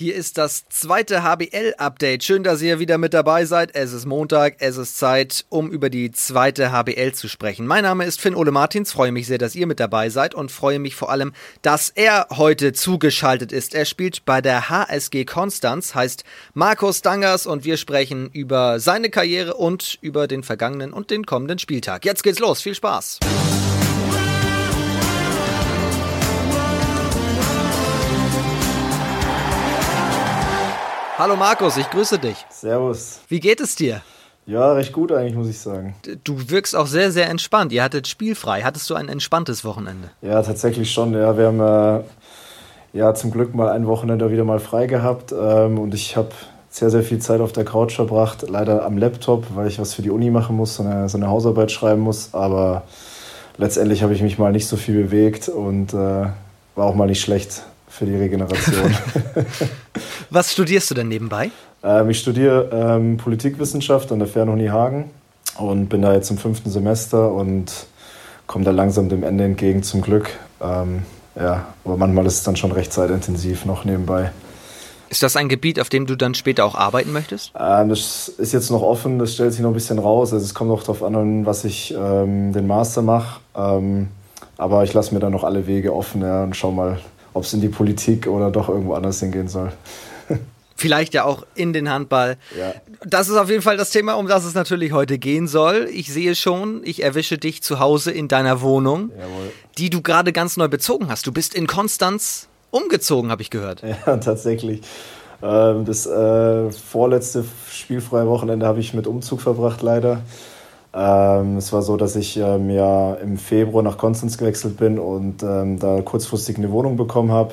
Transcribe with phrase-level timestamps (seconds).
[0.00, 2.22] Hier ist das zweite HBL-Update.
[2.22, 3.74] Schön, dass ihr wieder mit dabei seid.
[3.74, 7.66] Es ist Montag, es ist Zeit, um über die zweite HBL zu sprechen.
[7.66, 10.52] Mein Name ist Finn Ole Martins, freue mich sehr, dass ihr mit dabei seid und
[10.52, 11.32] freue mich vor allem,
[11.62, 13.74] dass er heute zugeschaltet ist.
[13.74, 16.22] Er spielt bei der HSG Konstanz, heißt
[16.54, 21.58] Markus Dangers und wir sprechen über seine Karriere und über den vergangenen und den kommenden
[21.58, 22.04] Spieltag.
[22.04, 23.18] Jetzt geht's los, viel Spaß!
[31.18, 32.36] Hallo Markus, ich grüße dich.
[32.48, 33.18] Servus.
[33.26, 34.02] Wie geht es dir?
[34.46, 35.96] Ja, recht gut eigentlich, muss ich sagen.
[36.22, 37.72] Du wirkst auch sehr, sehr entspannt.
[37.72, 38.62] Ihr hattet spielfrei.
[38.62, 40.10] Hattest du ein entspanntes Wochenende?
[40.22, 41.14] Ja, tatsächlich schon.
[41.14, 42.04] Ja, wir haben äh,
[42.96, 46.30] ja zum Glück mal ein Wochenende wieder mal frei gehabt ähm, und ich habe
[46.70, 48.44] sehr, sehr viel Zeit auf der Couch verbracht.
[48.48, 51.26] Leider am Laptop, weil ich was für die Uni machen muss, so eine, so eine
[51.26, 52.32] Hausarbeit schreiben muss.
[52.32, 52.84] Aber
[53.56, 56.32] letztendlich habe ich mich mal nicht so viel bewegt und äh, war
[56.76, 57.64] auch mal nicht schlecht
[57.98, 58.94] für die Regeneration.
[60.30, 61.50] Was studierst du denn nebenbei?
[61.82, 65.10] Ähm, ich studiere ähm, Politikwissenschaft an der Fernuni Hagen
[65.58, 67.86] und bin da jetzt im fünften Semester und
[68.46, 70.30] komme da langsam dem Ende entgegen zum Glück.
[70.60, 71.02] Ähm,
[71.34, 74.30] ja, aber manchmal ist es dann schon recht zeitintensiv noch nebenbei.
[75.10, 77.52] Ist das ein Gebiet, auf dem du dann später auch arbeiten möchtest?
[77.58, 80.32] Ähm, das ist jetzt noch offen, das stellt sich noch ein bisschen raus.
[80.32, 83.40] Also es kommt auch darauf an, was ich ähm, den Master mache.
[83.56, 84.08] Ähm,
[84.56, 86.98] aber ich lasse mir dann noch alle Wege offen ja, und schau mal,
[87.32, 89.72] ob es in die Politik oder doch irgendwo anders hingehen soll.
[90.76, 92.36] Vielleicht ja auch in den Handball.
[92.56, 92.72] Ja.
[93.04, 95.88] Das ist auf jeden Fall das Thema, um das es natürlich heute gehen soll.
[95.92, 99.52] Ich sehe schon, ich erwische dich zu Hause in deiner Wohnung, Jawohl.
[99.76, 101.26] die du gerade ganz neu bezogen hast.
[101.26, 103.82] Du bist in Konstanz umgezogen, habe ich gehört.
[104.06, 104.82] Ja, tatsächlich.
[105.42, 110.22] Ähm, das äh, vorletzte spielfreie Wochenende habe ich mit Umzug verbracht, leider.
[110.94, 115.42] Ähm, es war so, dass ich ähm, ja im Februar nach Konstanz gewechselt bin und
[115.42, 117.52] ähm, da kurzfristig eine Wohnung bekommen habe.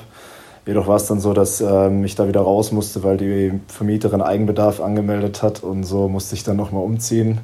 [0.66, 4.20] Jedoch war es dann so, dass ähm, ich da wieder raus musste, weil die Vermieterin
[4.20, 7.40] Eigenbedarf angemeldet hat und so musste ich dann nochmal umziehen.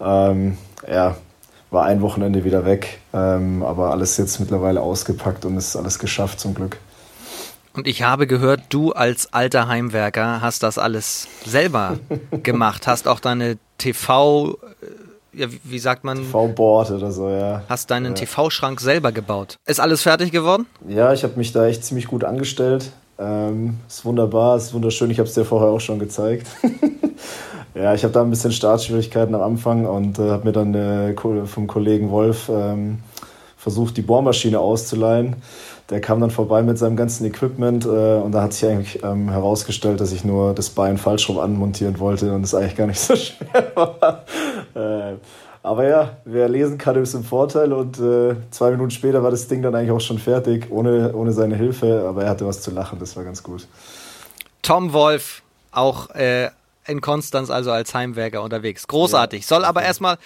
[0.00, 1.16] Ähm, ja,
[1.70, 6.40] war ein Wochenende wieder weg, ähm, aber alles jetzt mittlerweile ausgepackt und ist alles geschafft
[6.40, 6.78] zum Glück.
[7.74, 11.98] Und ich habe gehört, du als alter Heimwerker hast das alles selber
[12.42, 14.58] gemacht, hast auch deine TV
[15.32, 16.18] ja, wie sagt man?
[16.18, 17.62] TV-Board oder so, ja.
[17.68, 18.24] Hast deinen ja.
[18.24, 19.56] TV-Schrank selber gebaut.
[19.66, 20.66] Ist alles fertig geworden?
[20.88, 22.90] Ja, ich habe mich da echt ziemlich gut angestellt.
[23.18, 25.10] Ähm, ist wunderbar, ist wunderschön.
[25.10, 26.46] Ich habe es dir vorher auch schon gezeigt.
[27.74, 31.14] ja, ich habe da ein bisschen Startschwierigkeiten am Anfang und äh, habe mir dann äh,
[31.46, 32.98] vom Kollegen Wolf ähm,
[33.56, 35.36] versucht, die Bohrmaschine auszuleihen.
[35.90, 39.30] Der kam dann vorbei mit seinem ganzen Equipment äh, und da hat sich eigentlich ähm,
[39.30, 43.00] herausgestellt, dass ich nur das Bein falsch rum anmontieren wollte und es eigentlich gar nicht
[43.00, 44.24] so schwer war.
[44.74, 45.16] Äh,
[45.62, 49.48] aber ja, wer lesen kann, ist im Vorteil und äh, zwei Minuten später war das
[49.48, 52.70] Ding dann eigentlich auch schon fertig, ohne, ohne seine Hilfe, aber er hatte was zu
[52.70, 53.66] lachen, das war ganz gut.
[54.62, 56.50] Tom Wolf, auch äh,
[56.86, 58.86] in Konstanz, also als Heimwerker unterwegs.
[58.86, 59.46] Großartig.
[59.46, 60.18] Soll aber erstmal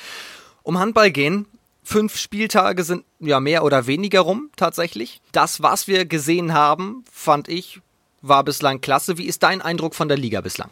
[0.63, 1.47] um Handball gehen.
[1.83, 5.21] Fünf Spieltage sind ja mehr oder weniger rum tatsächlich.
[5.33, 7.81] Das, was wir gesehen haben, fand ich,
[8.23, 9.19] war bislang klasse.
[9.19, 10.71] Wie ist dein Eindruck von der Liga bislang?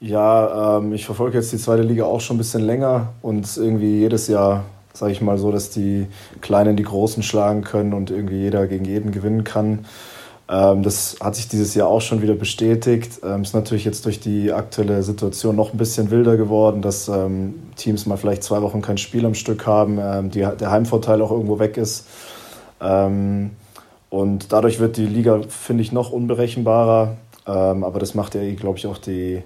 [0.00, 3.98] Ja, ähm, ich verfolge jetzt die zweite Liga auch schon ein bisschen länger und irgendwie
[3.98, 4.64] jedes Jahr,
[4.94, 6.06] sage ich mal so, dass die
[6.40, 9.84] Kleinen die Großen schlagen können und irgendwie jeder gegen jeden gewinnen kann.
[10.50, 13.20] Ähm, das hat sich dieses Jahr auch schon wieder bestätigt.
[13.22, 17.54] Ähm, ist natürlich jetzt durch die aktuelle Situation noch ein bisschen wilder geworden, dass ähm,
[17.76, 21.58] Teams mal vielleicht zwei Wochen kein Spiel am Stück haben, die, der Heimvorteil auch irgendwo
[21.58, 22.06] weg ist.
[22.78, 27.16] Und dadurch wird die Liga, finde ich, noch unberechenbarer.
[27.44, 29.42] Aber das macht ja, glaube ich, auch die,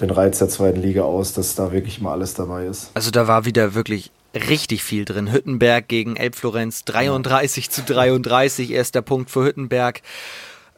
[0.00, 2.90] den Reiz der zweiten Liga aus, dass da wirklich mal alles dabei ist.
[2.94, 5.32] Also da war wieder wirklich richtig viel drin.
[5.32, 7.70] Hüttenberg gegen Elbflorenz 33 ja.
[7.70, 10.02] zu 33, erster Punkt für Hüttenberg.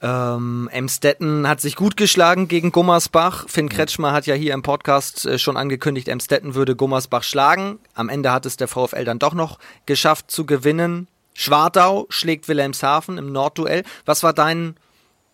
[0.03, 3.49] Ähm, Emstetten hat sich gut geschlagen gegen Gummersbach.
[3.49, 7.79] Finn Kretschmer hat ja hier im Podcast äh, schon angekündigt, Emstetten würde Gummersbach schlagen.
[7.95, 11.09] Am Ende hat es der VfL dann doch noch geschafft zu gewinnen.
[11.33, 13.85] Schwartau schlägt Wilhelmshaven im Nordduell.
[14.05, 14.77] Was war dein,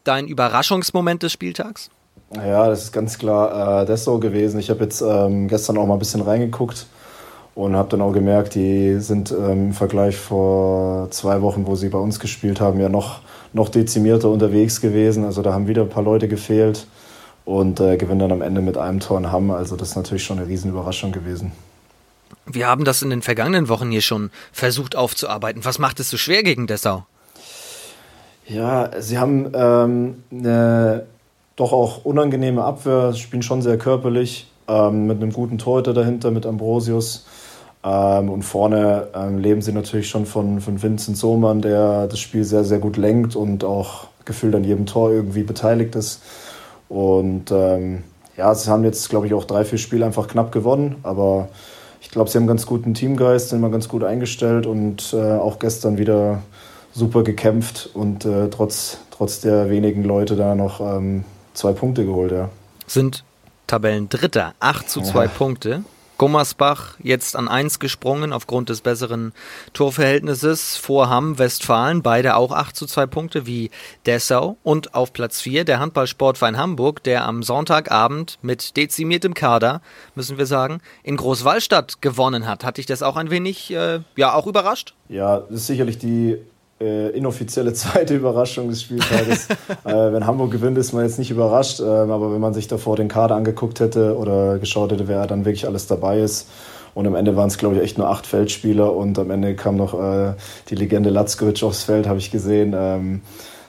[0.05, 1.91] dein Überraschungsmoment des Spieltags?
[2.35, 4.61] Ja, das ist ganz klar äh, das so gewesen.
[4.61, 6.87] Ich habe jetzt ähm, gestern auch mal ein bisschen reingeguckt
[7.55, 11.89] und habe dann auch gemerkt, die sind ähm, im Vergleich vor zwei Wochen, wo sie
[11.89, 13.21] bei uns gespielt haben, ja noch,
[13.53, 15.25] noch dezimierter unterwegs gewesen.
[15.25, 16.87] Also da haben wieder ein paar Leute gefehlt
[17.45, 19.51] und äh, gewinnen dann am Ende mit einem Tor in Hamm.
[19.51, 21.53] Also das ist natürlich schon eine Riesenüberraschung gewesen.
[22.47, 25.65] Wir haben das in den vergangenen Wochen hier schon versucht aufzuarbeiten.
[25.65, 27.05] Was macht es so schwer gegen Dessau?
[28.47, 31.07] Ja, sie haben ähm, eine
[31.57, 36.47] doch auch unangenehme Abwehr, spielen schon sehr körperlich, ähm, mit einem guten Torhüter dahinter, mit
[36.47, 37.27] Ambrosius.
[37.85, 42.45] Ähm, und vorne ähm, leben sie natürlich schon von, von Vincent Sohmann, der das Spiel
[42.45, 46.23] sehr, sehr gut lenkt und auch gefühlt an jedem Tor irgendwie beteiligt ist.
[46.89, 48.05] Und ähm,
[48.37, 51.49] ja, sie haben jetzt, glaube ich, auch drei, vier Spiele einfach knapp gewonnen, aber
[52.01, 55.59] ich glaube, sie haben ganz guten Teamgeist, sind mal ganz gut eingestellt und äh, auch
[55.59, 56.43] gestern wieder
[56.93, 61.25] super gekämpft und äh, trotz, trotz der wenigen Leute da noch ähm,
[61.55, 62.49] zwei Punkte geholt, ja.
[62.87, 63.25] Sind
[63.73, 65.31] Tabellendritter, 8 zu 2 ja.
[65.31, 65.85] Punkte.
[66.19, 69.33] Gummersbach jetzt an 1 gesprungen aufgrund des besseren
[69.73, 73.71] Torverhältnisses vor Hamm, Westfalen, beide auch 8 zu 2 Punkte wie
[74.05, 79.81] Dessau und auf Platz 4 der Handballsportverein Hamburg, der am Sonntagabend mit dezimiertem Kader,
[80.15, 82.65] müssen wir sagen, in Großwallstadt gewonnen hat.
[82.65, 84.93] Hat dich das auch ein wenig, äh, ja, auch überrascht?
[85.09, 86.37] Ja, das ist sicherlich die
[86.83, 89.49] äh, inoffizielle zweite Überraschung des Spieltages.
[89.85, 91.81] äh, wenn Hamburg gewinnt, ist man jetzt nicht überrascht.
[91.81, 95.45] Äh, aber wenn man sich davor den Kader angeguckt hätte oder geschaut hätte, wer dann
[95.45, 96.49] wirklich alles dabei ist.
[96.95, 98.95] Und am Ende waren es, glaube ich, echt nur acht Feldspieler.
[98.95, 100.35] Und am Ende kam noch äh,
[100.69, 102.75] die Legende Latzkovic aufs Feld, habe ich gesehen.
[102.77, 103.23] Ähm,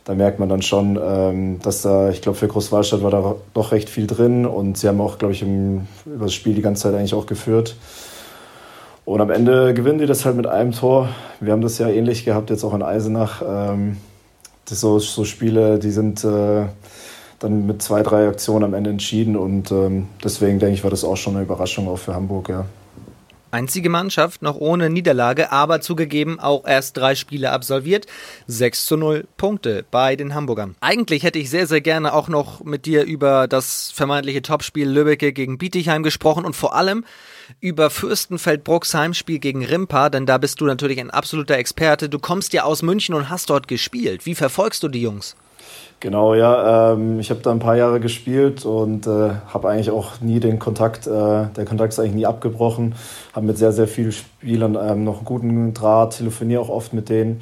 [0.05, 3.71] da merkt man dann schon, ähm, dass da, ich glaube, für Großwallstadt war da doch
[3.71, 4.45] recht viel drin.
[4.45, 7.25] Und sie haben auch, glaube ich, im, über das Spiel die ganze Zeit eigentlich auch
[7.25, 7.75] geführt.
[9.05, 11.09] Und am Ende gewinnen die das halt mit einem Tor.
[11.39, 13.41] Wir haben das ja ähnlich gehabt, jetzt auch in Eisenach.
[13.45, 13.97] Ähm,
[14.65, 16.65] das so, so Spiele, die sind äh,
[17.39, 19.35] dann mit zwei, drei Aktionen am Ende entschieden.
[19.35, 22.65] Und ähm, deswegen denke ich, war das auch schon eine Überraschung auch für Hamburg, ja.
[23.51, 28.07] Einzige Mannschaft noch ohne Niederlage, aber zugegeben auch erst drei Spiele absolviert.
[28.47, 30.75] 6 zu 0 Punkte bei den Hamburgern.
[30.81, 35.33] Eigentlich hätte ich sehr, sehr gerne auch noch mit dir über das vermeintliche Topspiel Lübbecke
[35.33, 37.05] gegen Bietigheim gesprochen und vor allem
[37.59, 42.09] über Fürstenfeldbrucks Heimspiel gegen Rimpa, denn da bist du natürlich ein absoluter Experte.
[42.09, 44.25] Du kommst ja aus München und hast dort gespielt.
[44.25, 45.35] Wie verfolgst du die Jungs?
[45.99, 46.93] Genau, ja.
[46.93, 50.59] Ähm, ich habe da ein paar Jahre gespielt und äh, habe eigentlich auch nie den
[50.59, 52.95] Kontakt, äh, der Kontakt ist eigentlich nie abgebrochen.
[53.33, 57.07] Habe mit sehr, sehr vielen Spielern ähm, noch einen guten Draht, telefoniere auch oft mit
[57.07, 57.41] denen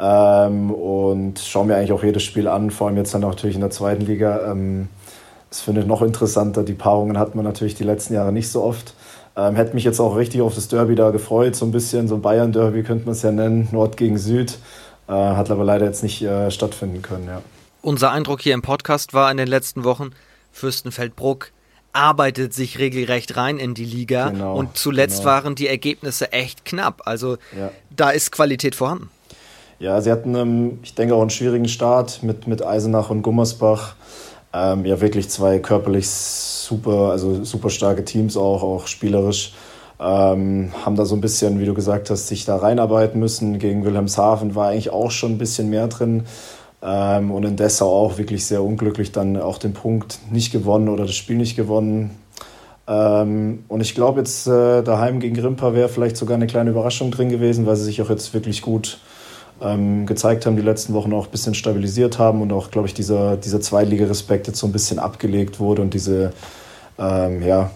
[0.00, 3.60] ähm, und schaue mir eigentlich auch jedes Spiel an, vor allem jetzt dann natürlich in
[3.60, 4.50] der zweiten Liga.
[4.50, 4.88] Ähm,
[5.50, 6.62] das finde ich noch interessanter.
[6.62, 8.94] Die Paarungen hat man natürlich die letzten Jahre nicht so oft.
[9.40, 12.16] Ähm, hätte mich jetzt auch richtig auf das Derby da gefreut, so ein bisschen, so
[12.16, 14.58] ein Bayern-Derby könnte man es ja nennen, Nord gegen Süd.
[15.08, 17.40] Äh, hat aber leider jetzt nicht äh, stattfinden können, ja.
[17.80, 20.10] Unser Eindruck hier im Podcast war in den letzten Wochen,
[20.52, 21.52] Fürstenfeldbruck
[21.92, 25.30] arbeitet sich regelrecht rein in die Liga genau, und zuletzt genau.
[25.30, 27.02] waren die Ergebnisse echt knapp.
[27.06, 27.70] Also ja.
[27.96, 29.08] da ist Qualität vorhanden.
[29.78, 33.94] Ja, sie hatten, ähm, ich denke, auch einen schwierigen Start mit, mit Eisenach und Gummersbach.
[34.52, 39.52] Ähm, ja, wirklich zwei körperlich super, also super starke Teams auch, auch spielerisch.
[40.00, 43.58] Ähm, haben da so ein bisschen, wie du gesagt hast, sich da reinarbeiten müssen.
[43.58, 46.24] Gegen Wilhelmshaven war eigentlich auch schon ein bisschen mehr drin.
[46.82, 51.04] Ähm, und in Dessau auch wirklich sehr unglücklich dann auch den Punkt nicht gewonnen oder
[51.04, 52.10] das Spiel nicht gewonnen.
[52.88, 57.10] Ähm, und ich glaube jetzt äh, daheim gegen Rimpa wäre vielleicht sogar eine kleine Überraschung
[57.10, 58.98] drin gewesen, weil sie sich auch jetzt wirklich gut
[59.60, 62.94] ähm, gezeigt haben, die letzten Wochen auch ein bisschen stabilisiert haben und auch, glaube ich,
[62.94, 66.32] dieser, dieser Zweitliga-Respekt jetzt so ein bisschen abgelegt wurde und diese,
[66.98, 67.70] ähm, ja,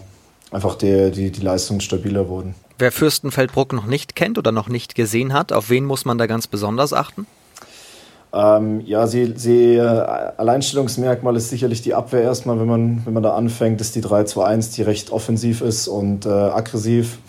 [0.51, 2.55] einfach die, die, die Leistungen stabiler wurden.
[2.77, 6.27] Wer Fürstenfeldbruck noch nicht kennt oder noch nicht gesehen hat, auf wen muss man da
[6.27, 7.25] ganz besonders achten?
[8.33, 13.23] Ähm, ja, sie, sie, äh, Alleinstellungsmerkmal ist sicherlich die Abwehr erstmal, wenn man, wenn man
[13.23, 17.19] da anfängt, ist die 3-2-1, die recht offensiv ist und äh, aggressiv.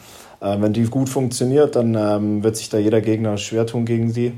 [0.41, 4.11] Äh, wenn die gut funktioniert, dann ähm, wird sich da jeder Gegner schwer tun gegen
[4.11, 4.33] sie.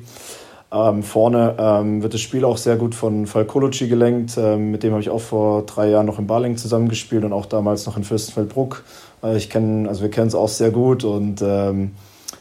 [0.71, 4.37] Ähm, vorne ähm, wird das Spiel auch sehr gut von Falcolucci gelenkt.
[4.37, 7.47] Ähm, mit dem habe ich auch vor drei Jahren noch in Baling zusammengespielt und auch
[7.47, 8.85] damals noch in Fürstenfeldbruck.
[9.23, 11.93] Äh, ich kenn, also wir kennen es auch sehr gut und ähm,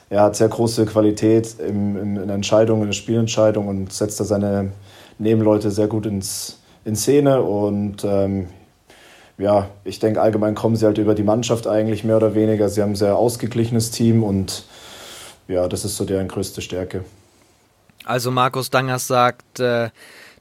[0.10, 4.26] er hat sehr große Qualität im, im, in Entscheidungen, in der Spielentscheidung und setzt da
[4.26, 4.72] seine
[5.20, 7.42] Nebenleute sehr gut ins, in Szene.
[7.42, 8.48] Und ähm,
[9.38, 12.70] ja, ich denke, allgemein kommen sie halt über die Mannschaft eigentlich mehr oder weniger.
[12.70, 14.64] Sie haben ein sehr ausgeglichenes Team und
[15.48, 17.04] ja, das ist so deren größte Stärke.
[18.04, 19.90] Also Markus Dangers sagt, äh,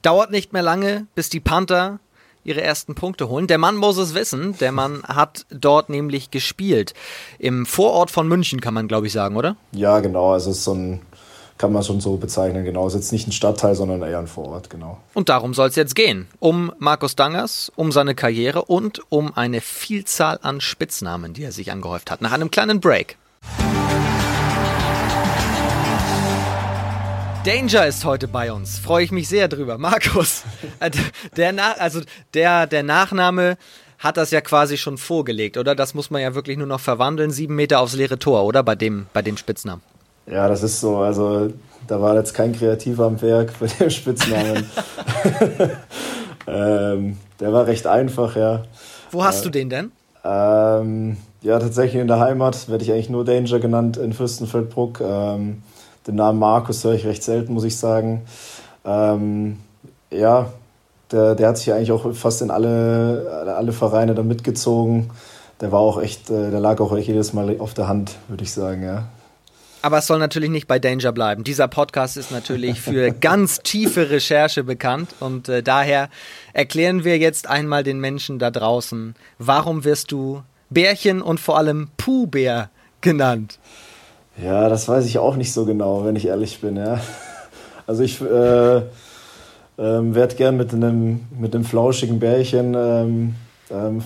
[0.01, 1.99] dauert nicht mehr lange, bis die Panther
[2.43, 3.47] ihre ersten Punkte holen.
[3.47, 4.57] Der Mann muss es wissen.
[4.59, 6.93] Der Mann hat dort nämlich gespielt.
[7.39, 9.57] Im Vorort von München kann man, glaube ich, sagen, oder?
[9.73, 10.31] Ja, genau.
[10.31, 11.01] Also es ist so ein,
[11.57, 12.87] kann man schon so bezeichnen, genau.
[12.87, 14.97] Es ist jetzt nicht ein Stadtteil, sondern eher ein Vorort, genau.
[15.13, 16.27] Und darum soll es jetzt gehen.
[16.39, 21.71] Um Markus Dangers, um seine Karriere und um eine Vielzahl an Spitznamen, die er sich
[21.71, 22.21] angehäuft hat.
[22.21, 23.17] Nach einem kleinen Break.
[27.43, 28.77] Danger ist heute bei uns.
[28.77, 29.77] Freue ich mich sehr drüber.
[29.77, 30.43] Markus,
[30.79, 30.91] äh,
[31.37, 32.01] der, Nach also
[32.33, 33.57] der, der Nachname
[33.99, 35.73] hat das ja quasi schon vorgelegt, oder?
[35.73, 37.31] Das muss man ja wirklich nur noch verwandeln.
[37.31, 38.61] Sieben Meter aufs leere Tor, oder?
[38.63, 39.81] Bei dem, bei dem Spitznamen.
[40.29, 40.97] Ja, das ist so.
[40.97, 41.49] Also
[41.87, 44.69] da war jetzt kein Kreativer am Werk bei dem Spitznamen.
[46.47, 48.63] ähm, der war recht einfach, ja.
[49.11, 49.91] Wo hast äh, du den denn?
[50.23, 55.01] Ähm, ja, tatsächlich in der Heimat werde ich eigentlich nur Danger genannt in Fürstenfeldbruck.
[55.01, 55.63] Ähm,
[56.05, 58.23] den Namen Markus höre ich recht selten, muss ich sagen.
[58.85, 59.57] Ähm,
[60.11, 60.51] ja,
[61.11, 65.09] der, der hat sich eigentlich auch fast in alle, alle Vereine da mitgezogen.
[65.61, 68.43] Der war auch echt, äh, der lag auch echt jedes Mal auf der Hand, würde
[68.43, 69.05] ich sagen, ja.
[69.81, 71.43] Aber es soll natürlich nicht bei Danger bleiben.
[71.43, 76.09] Dieser Podcast ist natürlich für ganz tiefe Recherche bekannt und äh, daher
[76.53, 81.89] erklären wir jetzt einmal den Menschen da draußen, warum wirst du Bärchen und vor allem
[81.97, 82.69] Puh-Bär
[83.01, 83.59] genannt?
[84.41, 86.99] Ja, das weiß ich auch nicht so genau, wenn ich ehrlich bin, ja.
[87.87, 88.81] Also ich äh,
[89.77, 93.35] ähm, werde gern mit einem, mit einem flauschigen Bärchen ähm,
[93.71, 94.03] ähm,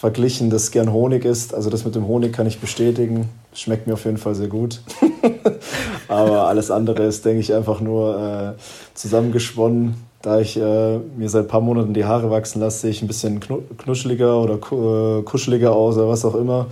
[0.00, 1.52] verglichen, das gern Honig ist.
[1.52, 3.28] Also das mit dem Honig kann ich bestätigen.
[3.52, 4.80] Schmeckt mir auf jeden Fall sehr gut.
[6.08, 8.60] Aber alles andere ist, denke ich, einfach nur äh,
[8.94, 9.96] zusammengesponnen.
[10.22, 13.08] Da ich äh, mir seit ein paar Monaten die Haare wachsen lasse, sehe ich ein
[13.08, 16.68] bisschen knuscheliger oder äh, kuscheliger aus oder was auch immer.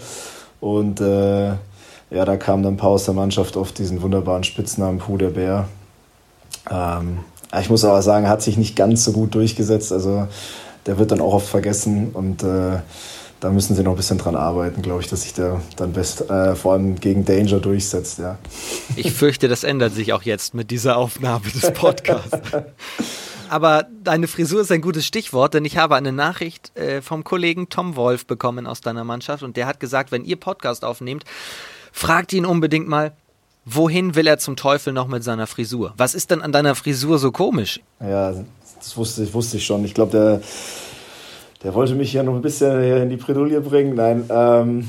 [0.61, 5.01] Und äh, ja, da kamen dann ein paar aus der Mannschaft auf diesen wunderbaren Spitznamen
[5.01, 5.69] Puh der Bär.
[6.71, 7.19] Ähm,
[7.61, 9.93] ich muss aber sagen, hat sich nicht ganz so gut durchgesetzt.
[9.93, 10.29] Also
[10.87, 12.79] der wird dann auch oft vergessen und äh,
[13.41, 16.29] da müssen sie noch ein bisschen dran arbeiten, glaube ich, dass sich der dann best,
[16.29, 18.39] äh, vor allem gegen Danger durchsetzt, ja.
[18.97, 22.39] Ich fürchte, das ändert sich auch jetzt mit dieser Aufnahme des Podcasts.
[23.49, 27.69] Aber deine Frisur ist ein gutes Stichwort, denn ich habe eine Nachricht äh, vom Kollegen
[27.71, 31.25] Tom Wolf bekommen aus deiner Mannschaft und der hat gesagt, wenn ihr Podcast aufnehmt,
[31.93, 33.13] fragt ihn unbedingt mal,
[33.65, 35.95] wohin will er zum Teufel noch mit seiner Frisur?
[35.97, 37.81] Was ist denn an deiner Frisur so komisch?
[38.01, 38.35] Ja,
[38.79, 39.85] das wusste, wusste ich schon.
[39.85, 40.43] Ich glaube, der,
[41.63, 43.95] der wollte mich ja noch ein bisschen in die Bredouille bringen.
[43.95, 44.89] Nein, ähm,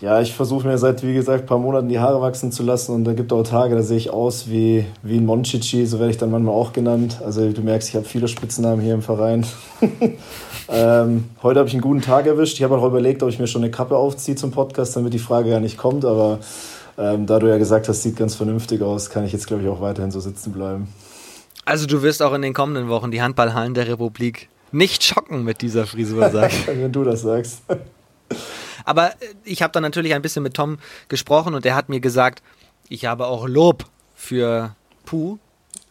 [0.00, 2.94] ja, ich versuche mir seit, wie gesagt, ein paar Monaten die Haare wachsen zu lassen
[2.94, 6.10] und da gibt auch Tage, da sehe ich aus wie, wie ein Monchichi, so werde
[6.10, 7.20] ich dann manchmal auch genannt.
[7.22, 9.44] Also du merkst, ich habe viele Spitznamen hier im Verein.
[10.70, 12.54] ähm, heute habe ich einen guten Tag erwischt.
[12.54, 15.18] Ich habe auch überlegt, ob ich mir schon eine Kappe aufziehe zum Podcast, damit die
[15.18, 16.38] Frage ja nicht kommt, aber
[16.96, 19.68] ähm, da du ja gesagt hast, sieht ganz vernünftig aus, kann ich jetzt, glaube ich,
[19.68, 20.88] auch weiterhin so sitzen bleiben.
[21.66, 25.62] Also du wirst auch in den kommenden Wochen die Handballhallen der Republik nicht schocken mit
[25.62, 26.66] dieser Frisur, sag ich.
[26.66, 27.62] Wenn du das sagst.
[28.84, 32.00] Aber äh, ich habe dann natürlich ein bisschen mit Tom gesprochen und er hat mir
[32.00, 32.42] gesagt,
[32.88, 33.84] ich habe auch Lob
[34.16, 34.74] für
[35.04, 35.38] Puh,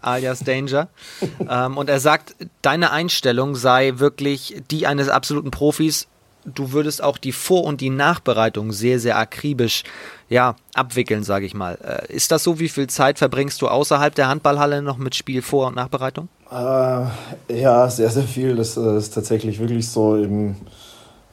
[0.01, 0.89] alias Danger.
[1.49, 6.08] ähm, und er sagt, deine Einstellung sei wirklich die eines absoluten Profis
[6.45, 9.83] du würdest auch die Vor- und die Nachbereitung sehr, sehr akribisch
[10.29, 11.77] ja, abwickeln, sage ich mal.
[11.83, 12.59] Äh, ist das so?
[12.59, 16.29] Wie viel Zeit verbringst du außerhalb der Handballhalle noch mit Spiel Vor- und Nachbereitung?
[16.51, 18.55] Äh, ja, sehr, sehr viel.
[18.55, 20.17] Das äh, ist tatsächlich wirklich so.
[20.17, 20.55] Eben,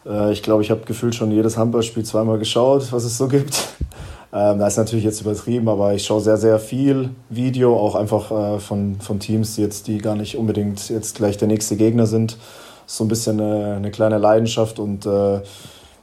[0.06, 3.68] äh, ich glaube, ich habe gefühlt schon jedes Handballspiel zweimal geschaut, was es so gibt.
[4.32, 8.56] Ähm, das ist natürlich jetzt übertrieben, aber ich schaue sehr, sehr viel Video, auch einfach
[8.56, 12.36] äh, von, von Teams, jetzt, die gar nicht unbedingt jetzt gleich der nächste Gegner sind
[12.86, 15.40] so ein bisschen eine, eine kleine Leidenschaft und äh,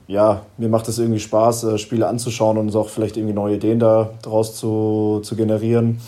[0.07, 3.79] ja, mir macht es irgendwie Spaß, äh, Spiele anzuschauen und auch vielleicht irgendwie neue Ideen
[3.79, 5.99] daraus zu, zu generieren.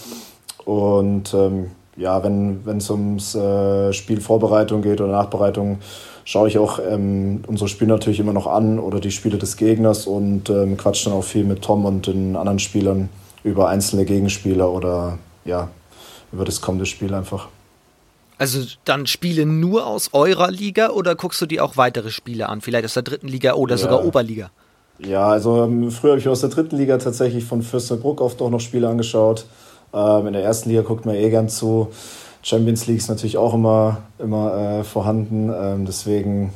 [0.65, 5.79] Und ähm, ja, wenn es ums äh, Spielvorbereitung geht oder Nachbereitung,
[6.25, 10.08] schaue ich auch ähm, unsere Spiele natürlich immer noch an oder die Spiele des Gegners
[10.08, 13.10] und ähm, quatsch dann auch viel mit Tom und den anderen Spielern
[13.44, 15.70] über einzelne Gegenspieler oder ja,
[16.34, 17.48] über das kommende Spiel einfach.
[18.37, 22.61] Also dann Spiele nur aus eurer Liga oder guckst du dir auch weitere Spiele an?
[22.61, 23.81] Vielleicht aus der dritten Liga oder ja.
[23.81, 24.51] sogar Oberliga?
[24.99, 28.49] Ja, also ähm, früher habe ich aus der dritten Liga tatsächlich von Fürstenbruck oft auch
[28.49, 29.45] noch Spiele angeschaut.
[29.93, 31.89] Ähm, in der ersten Liga guckt man eh gern zu.
[32.41, 35.51] Champions League ist natürlich auch immer, immer äh, vorhanden.
[35.53, 36.53] Ähm, deswegen,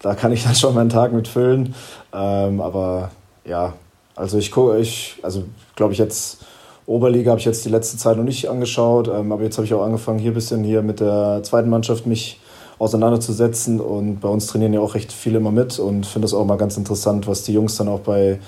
[0.00, 1.74] da kann ich dann schon meinen Tag mit füllen.
[2.12, 3.10] Ähm, aber
[3.44, 3.74] ja,
[4.16, 5.44] also ich gucke, ich, also
[5.76, 6.38] glaube ich jetzt
[6.88, 9.74] Oberliga habe ich jetzt die letzte Zeit noch nicht angeschaut, ähm, aber jetzt habe ich
[9.74, 12.40] auch angefangen, hier ein bisschen hier mit der zweiten Mannschaft mich
[12.78, 16.46] auseinanderzusetzen und bei uns trainieren ja auch recht viele immer mit und finde es auch
[16.46, 18.38] mal ganz interessant, was die Jungs dann auch bei,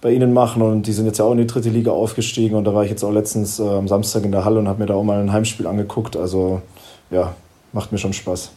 [0.00, 2.64] bei ihnen machen und die sind jetzt ja auch in die dritte Liga aufgestiegen und
[2.64, 4.86] da war ich jetzt auch letztens äh, am Samstag in der Halle und habe mir
[4.86, 6.62] da auch mal ein Heimspiel angeguckt, also
[7.10, 7.34] ja,
[7.74, 8.52] macht mir schon Spaß.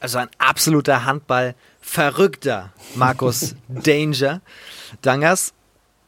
[0.00, 4.42] Also ein absoluter Handball-Verrückter Markus Danger.
[5.00, 5.54] Dangers,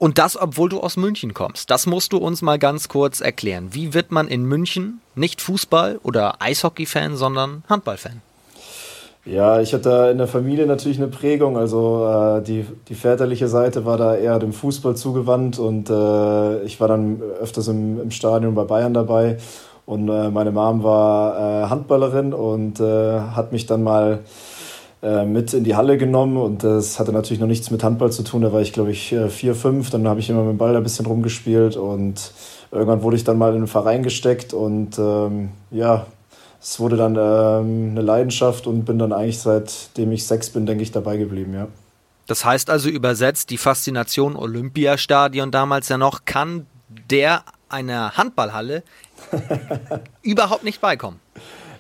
[0.03, 1.71] und das, obwohl du aus München kommst.
[1.71, 3.69] Das musst du uns mal ganz kurz erklären.
[3.71, 8.21] Wie wird man in München nicht Fußball- oder Eishockey-Fan, sondern Handball-Fan?
[9.25, 11.57] Ja, ich hatte in der Familie natürlich eine Prägung.
[11.57, 16.81] Also äh, die, die väterliche Seite war da eher dem Fußball zugewandt und äh, ich
[16.81, 19.39] war dann öfters im, im Stadion bei Bayern dabei.
[19.87, 24.19] Und äh, meine Mom war äh, Handballerin und äh, hat mich dann mal
[25.03, 28.43] mit in die Halle genommen und das hatte natürlich noch nichts mit Handball zu tun.
[28.43, 29.91] Da war ich, glaube ich, äh, vier, fünf.
[29.91, 32.33] Dann habe ich immer mit dem Ball ein bisschen rumgespielt und
[32.71, 36.07] irgendwann wurde ich dann mal in einen Verein gesteckt und ähm, ja,
[36.61, 40.85] es wurde dann ähm, eine Leidenschaft und bin dann eigentlich seitdem ich sechs bin, denke
[40.85, 41.67] ich, dabei geblieben, ja.
[42.29, 46.67] Das heißt also übersetzt, die Faszination Olympiastadion damals ja noch, kann
[47.11, 48.85] der einer Handballhalle
[50.23, 51.19] überhaupt nicht beikommen.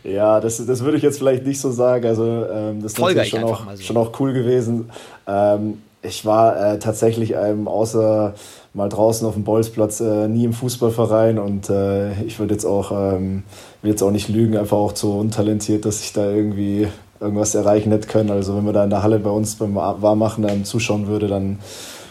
[0.04, 2.06] Ja, das, das würde ich jetzt vielleicht nicht so sagen.
[2.06, 3.82] Also ähm, das ist Folger schon auch, so.
[3.82, 4.90] schon auch cool gewesen.
[5.26, 8.34] Ähm, ich war äh, tatsächlich ähm, außer
[8.74, 12.90] mal draußen auf dem Bolzplatz äh, nie im Fußballverein und äh, ich würde jetzt auch
[12.90, 13.44] ähm,
[13.82, 16.88] will jetzt auch nicht lügen, einfach auch zu untalentiert, dass ich da irgendwie
[17.20, 18.30] irgendwas erreichen hätte können.
[18.30, 21.60] Also wenn man da in der Halle bei uns beim Warmmachen ähm, zuschauen würde, dann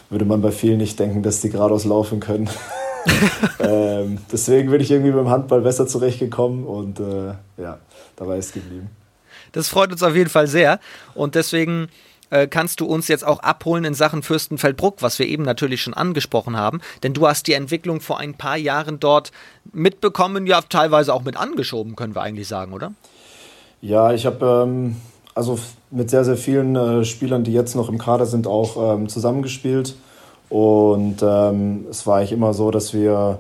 [0.10, 2.50] würde man bei vielen nicht denken, dass die geradeaus laufen können.
[3.60, 7.79] ähm, deswegen bin ich irgendwie beim Handball besser zurechtgekommen und äh, ja,
[8.15, 8.89] dabei ist geblieben.
[9.51, 10.79] Das freut uns auf jeden Fall sehr
[11.13, 11.89] und deswegen
[12.29, 15.93] äh, kannst du uns jetzt auch abholen in Sachen Fürstenfeldbruck, was wir eben natürlich schon
[15.93, 19.31] angesprochen haben, denn du hast die Entwicklung vor ein paar Jahren dort
[19.74, 22.93] mitbekommen, ja teilweise auch mit angeschoben, können wir eigentlich sagen, oder?
[23.81, 24.96] Ja, ich habe ähm,
[25.36, 29.10] also mit sehr, sehr vielen äh, Spielern, die jetzt noch im Kader sind, auch ähm,
[29.10, 29.96] zusammengespielt.
[30.51, 33.39] Und ähm, es war eigentlich immer so, dass wir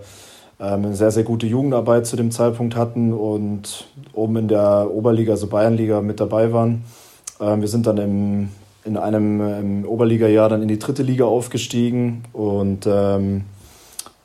[0.61, 5.33] ähm, eine sehr, sehr gute Jugendarbeit zu dem Zeitpunkt hatten und oben in der Oberliga,
[5.33, 6.85] also Bayernliga, mit dabei waren.
[7.41, 8.49] Ähm, wir sind dann im,
[8.85, 13.43] in einem Oberliga-Jahr dann in die dritte Liga aufgestiegen und ähm,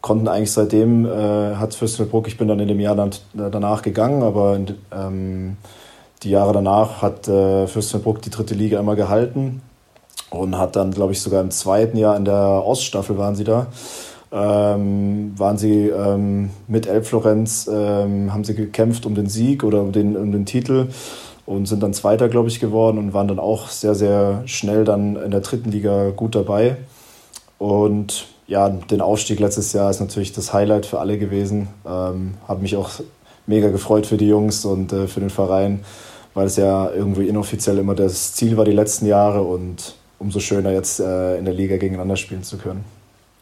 [0.00, 4.22] konnten eigentlich seitdem, äh, hat Fürstenfeldbruck, ich bin dann in dem Jahr dann, danach gegangen,
[4.22, 4.60] aber
[4.92, 5.56] ähm,
[6.22, 9.60] die Jahre danach hat äh, Fürstenfeldbruck die dritte Liga immer gehalten
[10.30, 13.66] und hat dann, glaube ich, sogar im zweiten Jahr in der Oststaffel waren sie da.
[14.32, 19.92] Ähm, waren sie ähm, mit Elbflorenz, ähm, haben sie gekämpft um den Sieg oder um
[19.92, 20.88] den, um den Titel
[21.46, 25.16] und sind dann Zweiter, glaube ich, geworden und waren dann auch sehr, sehr schnell dann
[25.16, 26.76] in der dritten Liga gut dabei.
[27.58, 31.68] Und ja, den Aufstieg letztes Jahr ist natürlich das Highlight für alle gewesen.
[31.86, 32.90] Ähm, Habe mich auch
[33.46, 35.84] mega gefreut für die Jungs und äh, für den Verein,
[36.34, 40.72] weil es ja irgendwie inoffiziell immer das Ziel war die letzten Jahre und umso schöner
[40.72, 42.84] jetzt äh, in der Liga gegeneinander spielen zu können.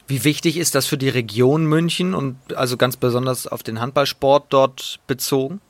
[0.07, 4.47] Wie wichtig ist das für die Region München und also ganz besonders auf den Handballsport
[4.51, 5.61] dort bezogen?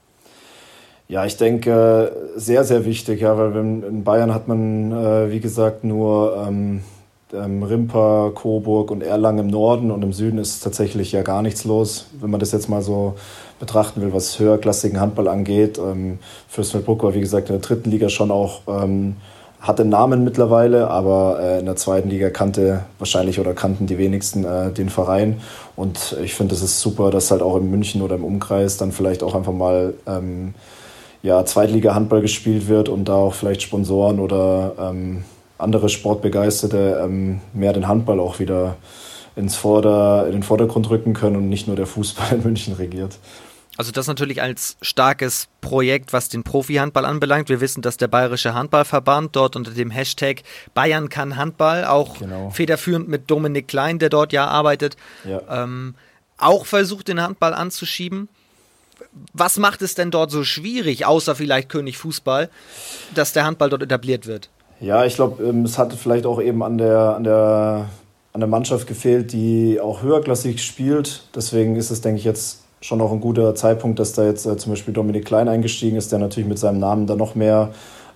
[1.06, 5.84] Ja, ich denke, sehr, sehr wichtig, ja, weil in Bayern hat man, äh, wie gesagt,
[5.84, 6.80] nur ähm,
[7.32, 11.64] ähm, Rimper, Coburg und Erlangen im Norden und im Süden ist tatsächlich ja gar nichts
[11.64, 12.06] los.
[12.20, 13.16] Wenn man das jetzt mal so
[13.58, 15.78] betrachten will, was höherklassigen Handball angeht.
[15.78, 19.16] Ähm, Fürstenfeldbruck war, wie gesagt, in der dritten Liga schon auch, ähm,
[19.64, 24.44] hatte Namen mittlerweile, aber äh, in der zweiten Liga kannte wahrscheinlich oder kannten die wenigsten
[24.44, 25.40] äh, den Verein.
[25.74, 28.92] Und ich finde, es ist super, dass halt auch in München oder im Umkreis dann
[28.92, 30.54] vielleicht auch einfach mal ähm,
[31.22, 35.24] ja, Zweitliga-Handball gespielt wird und da auch vielleicht Sponsoren oder ähm,
[35.56, 38.76] andere Sportbegeisterte ähm, mehr den Handball auch wieder
[39.34, 43.16] ins Vorder-, in den Vordergrund rücken können und nicht nur der Fußball in München regiert.
[43.76, 47.48] Also das natürlich als starkes Projekt, was den Profi-Handball anbelangt.
[47.48, 50.42] Wir wissen, dass der Bayerische Handballverband dort unter dem Hashtag
[50.74, 52.50] Bayern kann Handball, auch genau.
[52.50, 55.40] federführend mit Dominik Klein, der dort ja arbeitet, ja.
[55.50, 55.94] Ähm,
[56.38, 58.28] auch versucht, den Handball anzuschieben.
[59.32, 62.50] Was macht es denn dort so schwierig, außer vielleicht König Fußball,
[63.14, 64.50] dass der Handball dort etabliert wird?
[64.80, 67.88] Ja, ich glaube, ähm, es hatte vielleicht auch eben an der, an, der,
[68.32, 71.22] an der Mannschaft gefehlt, die auch höherklassig spielt.
[71.34, 74.58] Deswegen ist es, denke ich, jetzt schon auch ein guter Zeitpunkt, dass da jetzt äh,
[74.58, 77.70] zum Beispiel Dominik Klein eingestiegen ist, der natürlich mit seinem Namen da noch mehr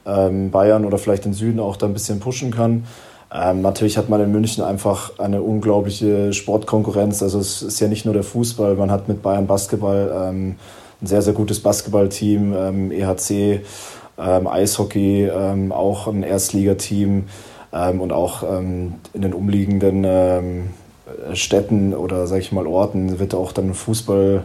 [0.04, 2.84] ähm, Bayern oder vielleicht den Süden auch da ein bisschen pushen kann.
[3.32, 7.22] Ähm, natürlich hat man in München einfach eine unglaubliche Sportkonkurrenz.
[7.22, 10.56] Also es ist ja nicht nur der Fußball, man hat mit Bayern Basketball ähm,
[11.00, 13.62] ein sehr, sehr gutes Basketballteam, ähm, EHC,
[14.18, 17.24] ähm, Eishockey, ähm, auch ein Erstligateam
[17.72, 20.04] ähm, und auch in den umliegenden
[21.34, 24.44] Städten oder sage ich mal Orten wird auch dann Fußball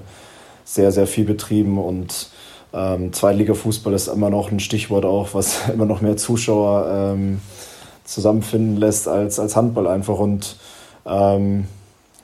[0.65, 2.29] sehr, sehr viel betrieben und
[2.73, 7.41] ähm, Zweitliga-Fußball ist immer noch ein Stichwort auch, was immer noch mehr Zuschauer ähm,
[8.05, 10.57] zusammenfinden lässt als, als Handball einfach und
[11.05, 11.65] ähm,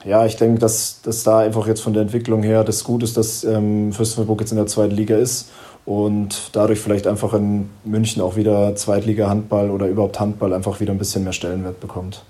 [0.06, 3.18] ja, ich denke, dass, dass da einfach jetzt von der Entwicklung her das gut ist,
[3.18, 5.50] dass ähm, Fürstenfeldbruck jetzt in der zweiten Liga ist
[5.86, 10.98] und dadurch vielleicht einfach in München auch wieder Zweitliga-Handball oder überhaupt Handball einfach wieder ein
[10.98, 12.24] bisschen mehr Stellenwert bekommt.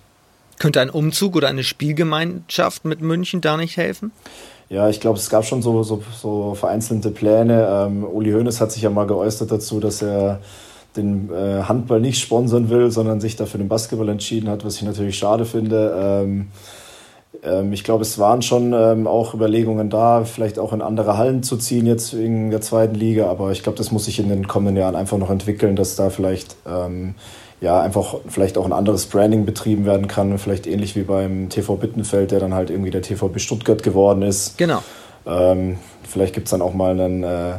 [0.60, 4.12] Könnte ein Umzug oder eine Spielgemeinschaft mit München da nicht helfen?
[4.70, 7.68] Ja, ich glaube, es gab schon so, so, so vereinzelte Pläne.
[7.88, 10.42] Ähm, Uli Hoeneß hat sich ja mal geäußert dazu, dass er
[10.96, 14.84] den äh, Handball nicht sponsern will, sondern sich dafür den Basketball entschieden hat, was ich
[14.84, 15.96] natürlich schade finde.
[15.98, 16.48] Ähm,
[17.44, 21.44] ähm, ich glaube, es waren schon ähm, auch Überlegungen da, vielleicht auch in andere Hallen
[21.44, 24.48] zu ziehen jetzt wegen der zweiten Liga, aber ich glaube, das muss sich in den
[24.48, 27.16] kommenden Jahren einfach noch entwickeln, dass da vielleicht ähm,
[27.62, 31.76] ja einfach vielleicht auch ein anderes Branding betrieben werden kann, vielleicht ähnlich wie beim TV
[31.76, 34.58] Bittenfeld, der dann halt irgendwie der TVB Stuttgart geworden ist.
[34.58, 34.82] Genau.
[35.26, 37.54] Ähm, vielleicht gibt es dann auch mal einen äh,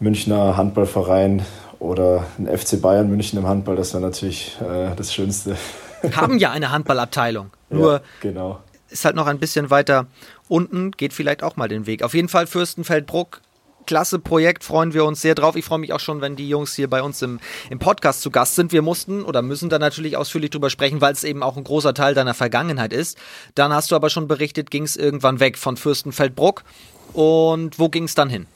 [0.00, 1.42] Münchner Handballverein
[1.78, 5.56] oder ein FC Bayern München im Handball, das wäre natürlich äh, das Schönste.
[6.14, 7.50] Haben ja eine Handballabteilung.
[7.70, 10.06] Nur ja, genau ist halt noch ein bisschen weiter
[10.48, 12.02] unten, geht vielleicht auch mal den Weg.
[12.02, 13.40] Auf jeden Fall Fürstenfeldbruck
[13.86, 15.56] klasse Projekt, freuen wir uns sehr drauf.
[15.56, 18.30] Ich freue mich auch schon, wenn die Jungs hier bei uns im, im Podcast zu
[18.30, 18.72] Gast sind.
[18.72, 21.94] Wir mussten oder müssen da natürlich ausführlich drüber sprechen, weil es eben auch ein großer
[21.94, 23.16] Teil deiner Vergangenheit ist.
[23.54, 26.64] Dann hast du aber schon berichtet, ging es irgendwann weg von Fürstenfeldbruck.
[27.12, 28.46] Und wo ging es dann hin?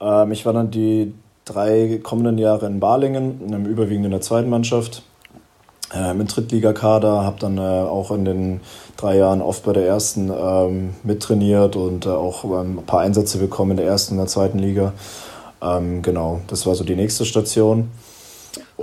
[0.00, 1.12] Ähm, ich war dann die
[1.44, 5.02] drei kommenden Jahre in Balingen, überwiegend in der zweiten Mannschaft.
[5.92, 8.60] Äh, im Drittligakader, habe dann äh, auch in den
[8.96, 13.38] drei Jahren oft bei der ersten ähm, mittrainiert und äh, auch ähm, ein paar Einsätze
[13.38, 14.92] bekommen in der ersten und der zweiten Liga.
[15.60, 17.90] Ähm, genau, das war so die nächste Station.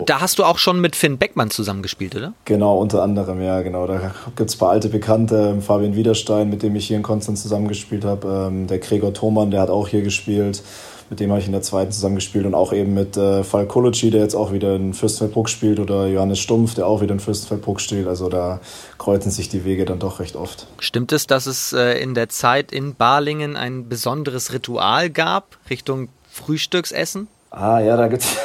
[0.05, 2.33] Da hast du auch schon mit Finn Beckmann zusammengespielt, oder?
[2.45, 3.87] Genau, unter anderem, ja, genau.
[3.87, 7.03] Da gibt es ein paar alte Bekannte, ähm, Fabian Wiederstein, mit dem ich hier in
[7.03, 8.47] Konstanz zusammengespielt habe.
[8.49, 10.61] Ähm, der Gregor Thomann, der hat auch hier gespielt.
[11.09, 14.09] Mit dem habe ich in der zweiten zusammengespielt und auch eben mit äh, Falk Koloci,
[14.11, 17.79] der jetzt auch wieder in Fürstenfeldbruck spielt, oder Johannes Stumpf, der auch wieder in Fürstenfeldbruck
[17.79, 18.07] spielt.
[18.07, 18.59] Also da
[18.97, 20.67] kreuzen sich die Wege dann doch recht oft.
[20.79, 26.09] Stimmt es, dass es äh, in der Zeit in Balingen ein besonderes Ritual gab Richtung
[26.29, 27.27] Frühstücksessen?
[27.51, 28.35] Ah ja, da gibt's.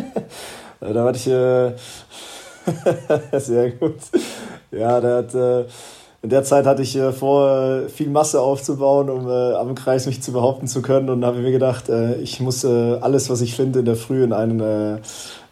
[0.80, 1.72] da hatte ich äh,
[3.38, 3.96] sehr gut.
[4.70, 5.64] Ja, da hat äh,
[6.22, 10.22] in der Zeit hatte ich äh, vor, viel Masse aufzubauen, um äh, am Kreis mich
[10.22, 13.56] zu behaupten zu können und habe mir gedacht, äh, ich muss äh, alles, was ich
[13.56, 14.98] finde, in der Früh in, einen, äh,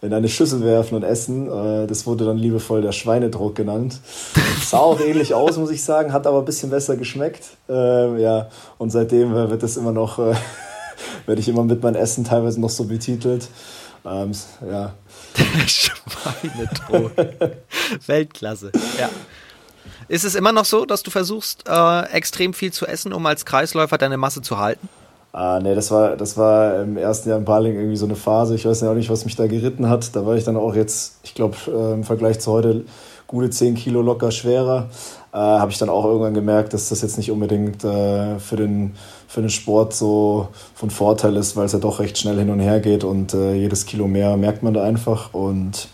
[0.02, 1.46] in eine Schüssel werfen und essen.
[1.46, 3.98] Äh, das wurde dann liebevoll der Schweinedruck genannt.
[4.62, 7.44] Sah auch ähnlich aus, muss ich sagen, hat aber ein bisschen besser geschmeckt.
[7.70, 10.34] Äh, ja, und seitdem äh, wird das immer noch, äh,
[11.26, 13.48] werde ich immer mit meinem Essen teilweise noch so betitelt.
[14.04, 14.32] Ähm,
[14.70, 14.92] ja.
[15.38, 17.12] Der Schweinedruck.
[18.06, 19.08] Weltklasse, ja.
[20.08, 23.44] Ist es immer noch so, dass du versuchst, äh, extrem viel zu essen, um als
[23.44, 24.88] Kreisläufer deine Masse zu halten?
[25.32, 28.54] Ah, nee, das war, das war im ersten Jahr in Baling irgendwie so eine Phase.
[28.54, 30.16] Ich weiß ja auch nicht, was mich da geritten hat.
[30.16, 32.84] Da war ich dann auch jetzt, ich glaube, äh, im Vergleich zu heute
[33.26, 34.88] gute 10 Kilo locker schwerer.
[35.32, 38.94] Äh, Habe ich dann auch irgendwann gemerkt, dass das jetzt nicht unbedingt äh, für, den,
[39.28, 42.60] für den Sport so von Vorteil ist, weil es ja doch recht schnell hin und
[42.60, 45.34] her geht und äh, jedes Kilo mehr merkt man da einfach.
[45.34, 45.88] Und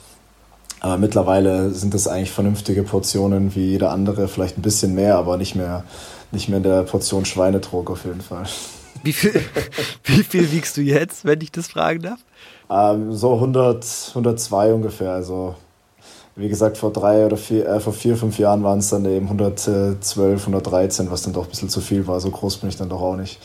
[0.84, 5.38] aber mittlerweile sind das eigentlich vernünftige Portionen wie jeder andere, vielleicht ein bisschen mehr, aber
[5.38, 5.84] nicht mehr,
[6.30, 8.44] nicht mehr in der Portion Schweinedruck auf jeden Fall.
[9.02, 9.32] Wie viel,
[10.04, 12.18] wie viel wiegst du jetzt, wenn ich das fragen darf?
[12.68, 15.12] Ähm, so 100, 102 ungefähr.
[15.12, 15.54] Also
[16.36, 19.24] wie gesagt, vor drei oder vier, äh, vor vier, fünf Jahren waren es dann eben
[19.24, 22.20] 112, 113, was dann doch ein bisschen zu viel war.
[22.20, 23.40] So groß bin ich dann doch auch nicht.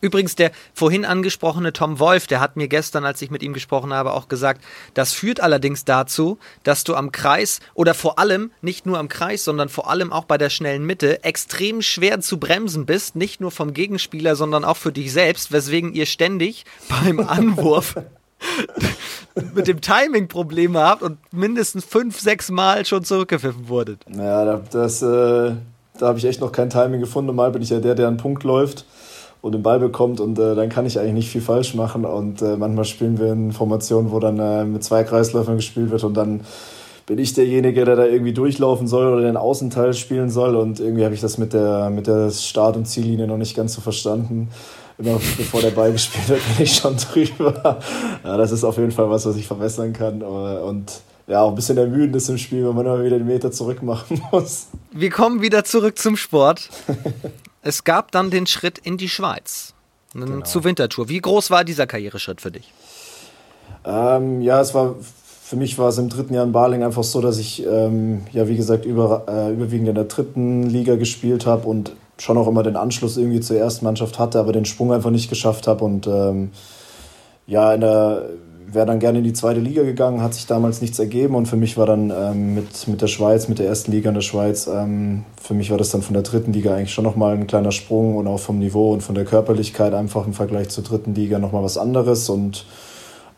[0.00, 3.92] Übrigens, der vorhin angesprochene Tom Wolf, der hat mir gestern, als ich mit ihm gesprochen
[3.92, 4.62] habe, auch gesagt,
[4.94, 9.44] das führt allerdings dazu, dass du am Kreis oder vor allem, nicht nur am Kreis,
[9.44, 13.50] sondern vor allem auch bei der schnellen Mitte, extrem schwer zu bremsen bist, nicht nur
[13.50, 17.96] vom Gegenspieler, sondern auch für dich selbst, weswegen ihr ständig beim Anwurf
[19.54, 24.00] mit dem Timing Probleme habt und mindestens fünf, sechs Mal schon zurückgepfiffen wurdet.
[24.16, 25.52] Ja, das, äh,
[25.98, 27.34] da habe ich echt noch kein Timing gefunden.
[27.34, 28.86] Mal bin ich ja der, der einen Punkt läuft
[29.42, 32.04] und den Ball bekommt und äh, dann kann ich eigentlich nicht viel falsch machen.
[32.04, 36.04] Und äh, manchmal spielen wir in Formationen, wo dann äh, mit zwei Kreisläufern gespielt wird
[36.04, 36.40] und dann
[37.10, 40.54] bin ich derjenige, der da irgendwie durchlaufen soll oder den Außenteil spielen soll.
[40.54, 43.74] Und irgendwie habe ich das mit der, mit der Start- und Ziellinie noch nicht ganz
[43.74, 44.48] so verstanden.
[44.96, 47.80] Immer bevor der Ball gespielt wird, bin ich schon drüber.
[48.22, 50.22] Ja, das ist auf jeden Fall was, was ich verbessern kann.
[50.22, 53.82] Und ja, auch ein bisschen ermüdendes im Spiel, wenn man immer wieder den Meter zurück
[53.82, 54.68] machen muss.
[54.92, 56.68] Wir kommen wieder zurück zum Sport.
[57.62, 59.74] Es gab dann den Schritt in die Schweiz.
[60.12, 60.44] Genau.
[60.44, 61.08] Zur Wintertour.
[61.08, 62.72] Wie groß war dieser Karriereschritt für dich?
[63.84, 64.96] Ähm, ja, es war
[65.50, 68.46] für mich war es im dritten Jahr in Baling einfach so, dass ich ähm, ja
[68.46, 72.62] wie gesagt über, äh, überwiegend in der dritten Liga gespielt habe und schon auch immer
[72.62, 76.06] den Anschluss irgendwie zur ersten Mannschaft hatte, aber den Sprung einfach nicht geschafft habe und
[76.06, 76.52] ähm,
[77.48, 78.28] ja in der
[78.72, 81.56] wäre dann gerne in die zweite Liga gegangen, hat sich damals nichts ergeben und für
[81.56, 84.66] mich war dann ähm, mit, mit der Schweiz, mit der ersten Liga in der Schweiz,
[84.66, 87.72] ähm, für mich war das dann von der dritten Liga eigentlich schon nochmal ein kleiner
[87.72, 91.38] Sprung und auch vom Niveau und von der Körperlichkeit einfach im Vergleich zur dritten Liga
[91.38, 92.66] nochmal was anderes und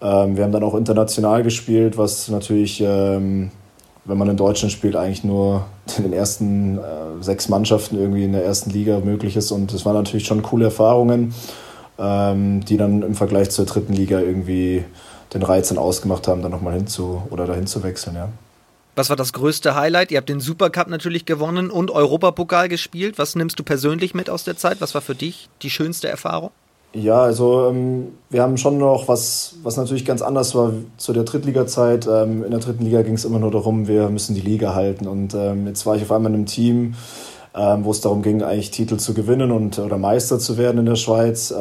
[0.00, 3.50] ähm, wir haben dann auch international gespielt, was natürlich, ähm,
[4.04, 5.64] wenn man in Deutschland spielt, eigentlich nur
[5.96, 9.86] in den ersten äh, sechs Mannschaften irgendwie in der ersten Liga möglich ist und das
[9.86, 11.32] waren natürlich schon coole Erfahrungen,
[11.98, 14.84] ähm, die dann im Vergleich zur dritten Liga irgendwie
[15.34, 18.28] den Reiz dann ausgemacht haben, dann nochmal hinzu oder dahin zu wechseln, ja.
[18.94, 20.10] Was war das größte Highlight?
[20.10, 23.18] Ihr habt den Supercup natürlich gewonnen und Europapokal gespielt.
[23.18, 24.82] Was nimmst du persönlich mit aus der Zeit?
[24.82, 26.50] Was war für dich die schönste Erfahrung?
[26.94, 31.24] Ja, also ähm, wir haben schon noch was, was natürlich ganz anders war zu der
[31.24, 32.06] Drittliga-Zeit.
[32.06, 35.06] Ähm, in der dritten Liga ging es immer nur darum, wir müssen die Liga halten.
[35.06, 36.94] Und ähm, jetzt war ich auf einmal in einem Team,
[37.54, 40.86] ähm, wo es darum ging, eigentlich Titel zu gewinnen und oder Meister zu werden in
[40.86, 41.52] der Schweiz.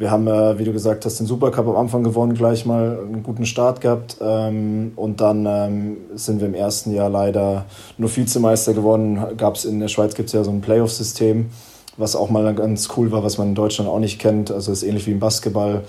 [0.00, 3.22] Wir haben, äh, wie du gesagt hast, den Supercup am Anfang gewonnen, gleich mal einen
[3.22, 4.16] guten Start gehabt.
[4.22, 7.66] Ähm, und dann ähm, sind wir im ersten Jahr leider
[7.98, 9.36] nur Vizemeister gewonnen.
[9.36, 11.50] Gab's in der Schweiz gibt es ja so ein Playoff-System,
[11.98, 14.50] was auch mal ganz cool war, was man in Deutschland auch nicht kennt.
[14.50, 15.82] Also ist ähnlich wie im Basketball.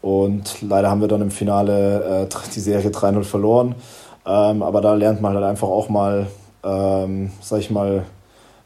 [0.00, 3.74] Und leider haben wir dann im Finale äh, die Serie 3-0 verloren.
[4.24, 6.28] Ähm, aber da lernt man halt einfach auch mal,
[6.64, 8.04] ähm, sag ich mal,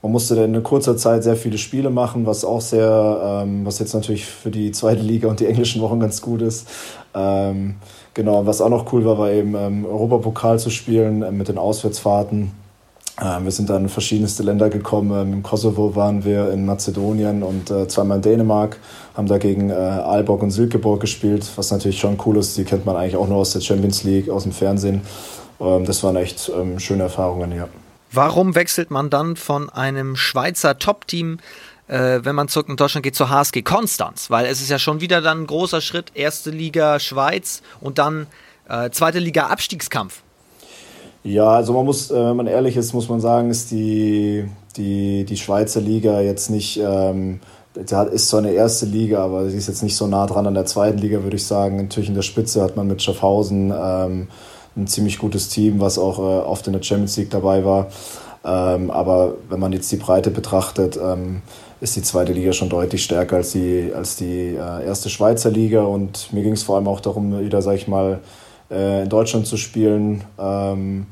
[0.04, 3.94] man musste in kurzer Zeit sehr viele Spiele machen, was auch sehr, ähm, was jetzt
[3.94, 6.68] natürlich für die zweite Liga und die englischen Wochen ganz gut ist.
[7.14, 7.76] Ähm,
[8.12, 11.56] genau, was auch noch cool war, war eben ähm, Europapokal zu spielen äh, mit den
[11.56, 12.52] Auswärtsfahrten.
[13.18, 15.10] Ähm, wir sind dann in verschiedenste Länder gekommen.
[15.10, 18.76] Ähm, Im Kosovo waren wir, in Mazedonien und äh, zweimal in Dänemark,
[19.14, 22.58] haben da gegen äh, Aalborg und Silkeborg gespielt, was natürlich schon cool ist.
[22.58, 25.00] Die kennt man eigentlich auch nur aus der Champions League, aus dem Fernsehen.
[25.60, 27.68] Ähm, das waren echt ähm, schöne Erfahrungen, ja.
[28.14, 31.38] Warum wechselt man dann von einem Schweizer Top-Team,
[31.88, 34.30] äh, wenn man zurück in Deutschland geht, zur HSG Konstanz?
[34.30, 38.28] Weil es ist ja schon wieder dann ein großer Schritt, erste Liga Schweiz und dann
[38.68, 40.22] äh, zweite Liga Abstiegskampf.
[41.24, 45.24] Ja, also man muss, äh, wenn man ehrlich ist, muss man sagen, ist die, die,
[45.24, 47.40] die Schweizer Liga jetzt nicht, ähm,
[47.74, 50.66] ist zwar eine erste Liga, aber sie ist jetzt nicht so nah dran an der
[50.66, 51.78] zweiten Liga, würde ich sagen.
[51.78, 54.28] Natürlich in der Spitze hat man mit Schaffhausen ähm,
[54.76, 57.88] ein ziemlich gutes Team, was auch äh, oft in der Champions League dabei war.
[58.44, 61.42] Ähm, aber wenn man jetzt die Breite betrachtet, ähm,
[61.80, 65.82] ist die zweite Liga schon deutlich stärker als die, als die äh, erste Schweizer Liga.
[65.82, 68.20] Und mir ging es vor allem auch darum, wieder, sag ich mal,
[68.70, 70.24] äh, in Deutschland zu spielen.
[70.38, 71.06] Ähm,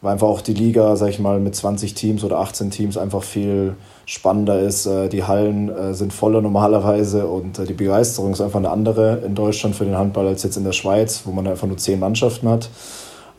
[0.00, 3.22] weil einfach auch die Liga, sag ich mal, mit 20 Teams oder 18 Teams einfach
[3.22, 3.74] viel
[4.06, 4.86] spannender ist.
[4.86, 9.22] Äh, die Hallen äh, sind voller normalerweise und äh, die Begeisterung ist einfach eine andere
[9.26, 11.98] in Deutschland für den Handball als jetzt in der Schweiz, wo man einfach nur zehn
[11.98, 12.70] Mannschaften hat.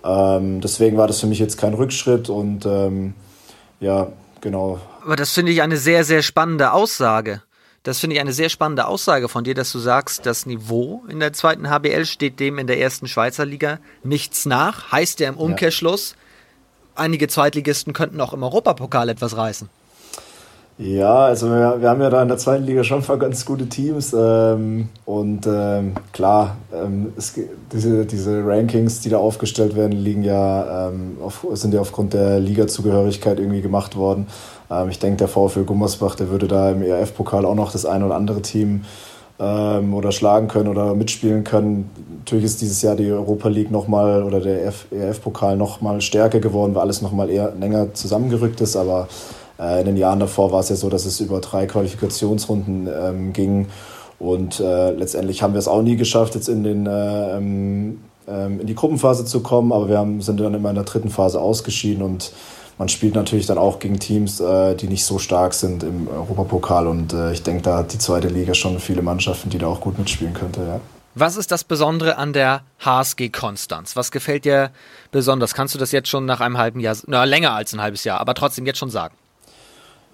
[0.03, 3.13] Ähm, deswegen war das für mich jetzt kein Rückschritt und ähm,
[3.79, 4.07] ja,
[4.41, 4.79] genau.
[5.03, 7.41] Aber das finde ich eine sehr, sehr spannende Aussage.
[7.83, 11.19] Das finde ich eine sehr spannende Aussage von dir, dass du sagst, das Niveau in
[11.19, 14.91] der zweiten HBL steht dem in der ersten Schweizer Liga nichts nach.
[14.91, 17.03] Heißt ja im Umkehrschluss, ja.
[17.03, 19.69] einige Zweitligisten könnten auch im Europapokal etwas reißen.
[20.81, 23.67] Ja, also wir, wir haben ja da in der zweiten Liga schon ein ganz gute
[23.67, 27.33] Teams ähm, und ähm, klar, ähm, es,
[27.73, 32.39] diese, diese Rankings, die da aufgestellt werden, liegen ja, ähm, auf, sind ja aufgrund der
[32.39, 34.27] Ligazugehörigkeit irgendwie gemacht worden.
[34.71, 38.01] Ähm, ich denke, der VfL Gummersbach, der würde da im ERF-Pokal auch noch das ein
[38.01, 38.85] oder andere Team
[39.37, 41.89] ähm, oder schlagen können oder mitspielen können.
[42.19, 46.83] Natürlich ist dieses Jahr die Europa League nochmal oder der ERF-Pokal nochmal stärker geworden, weil
[46.83, 49.09] alles nochmal eher länger zusammengerückt ist, aber
[49.59, 53.67] in den Jahren davor war es ja so, dass es über drei Qualifikationsrunden ähm, ging.
[54.19, 58.59] Und äh, letztendlich haben wir es auch nie geschafft, jetzt in, den, äh, ähm, ähm,
[58.59, 59.71] in die Gruppenphase zu kommen.
[59.71, 62.03] Aber wir haben, sind dann immer in der dritten Phase ausgeschieden.
[62.03, 62.33] Und
[62.77, 66.87] man spielt natürlich dann auch gegen Teams, äh, die nicht so stark sind im Europapokal.
[66.87, 69.79] Und äh, ich denke, da hat die zweite Liga schon viele Mannschaften, die da auch
[69.79, 70.61] gut mitspielen könnte.
[70.61, 70.81] Ja.
[71.15, 73.95] Was ist das Besondere an der HSG Konstanz?
[73.95, 74.71] Was gefällt dir
[75.11, 75.53] besonders?
[75.53, 78.19] Kannst du das jetzt schon nach einem halben Jahr, na länger als ein halbes Jahr,
[78.19, 79.15] aber trotzdem jetzt schon sagen?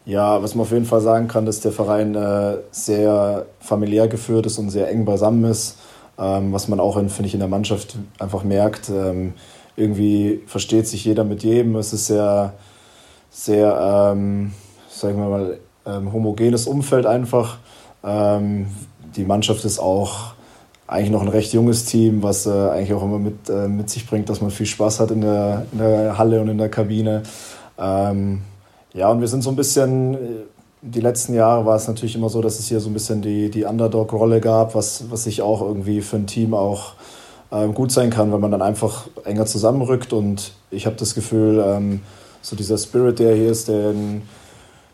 [0.05, 4.45] Ja, was man auf jeden Fall sagen kann, dass der Verein äh, sehr familiär geführt
[4.45, 5.77] ist und sehr eng beisammen ist.
[6.17, 8.89] Ähm, was man auch, finde ich, in der Mannschaft einfach merkt.
[8.89, 9.33] Ähm,
[9.75, 11.75] irgendwie versteht sich jeder mit jedem.
[11.75, 12.53] Es ist sehr,
[13.31, 14.53] sehr, ähm,
[14.89, 17.57] sagen wir mal, ähm, homogenes Umfeld einfach.
[18.03, 18.67] Ähm,
[19.15, 20.35] die Mannschaft ist auch
[20.87, 24.07] eigentlich noch ein recht junges Team, was äh, eigentlich auch immer mit, äh, mit sich
[24.07, 27.23] bringt, dass man viel Spaß hat in der, in der Halle und in der Kabine.
[27.77, 28.43] Ähm,
[28.95, 30.17] ja, und wir sind so ein bisschen, äh,
[30.81, 33.51] die letzten Jahre war es natürlich immer so, dass es hier so ein bisschen die,
[33.51, 36.93] die Underdog-Rolle gab, was, was sich auch irgendwie für ein Team auch
[37.51, 40.13] ähm, gut sein kann, wenn man dann einfach enger zusammenrückt.
[40.13, 42.01] Und ich habe das Gefühl, ähm,
[42.41, 44.21] so dieser Spirit, der hier ist, den,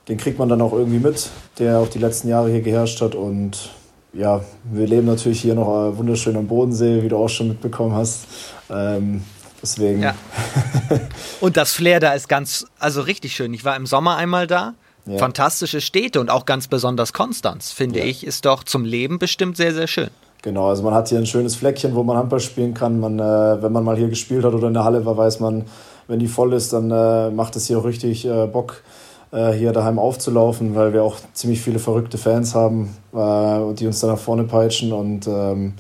[0.07, 3.13] den kriegt man dann auch irgendwie mit, der auch die letzten Jahre hier geherrscht hat.
[3.13, 3.69] Und
[4.13, 7.93] ja, wir leben natürlich hier noch äh, wunderschön am Bodensee, wie du auch schon mitbekommen
[7.93, 8.25] hast.
[8.71, 9.21] Ähm,
[9.61, 10.01] Deswegen.
[10.01, 10.15] Ja.
[11.41, 13.53] Und das Flair da ist ganz, also richtig schön.
[13.53, 14.73] Ich war im Sommer einmal da.
[15.05, 15.17] Ja.
[15.17, 18.05] Fantastische Städte und auch ganz besonders Konstanz, finde ja.
[18.05, 20.09] ich, ist doch zum Leben bestimmt sehr, sehr schön.
[20.43, 22.99] Genau, also man hat hier ein schönes Fleckchen, wo man Handball spielen kann.
[22.99, 25.65] Man, äh, wenn man mal hier gespielt hat oder in der Halle war, weiß man,
[26.07, 28.83] wenn die voll ist, dann äh, macht es hier auch richtig äh, Bock,
[29.31, 33.99] äh, hier daheim aufzulaufen, weil wir auch ziemlich viele verrückte Fans haben, äh, die uns
[33.99, 35.73] da nach vorne peitschen und ähm,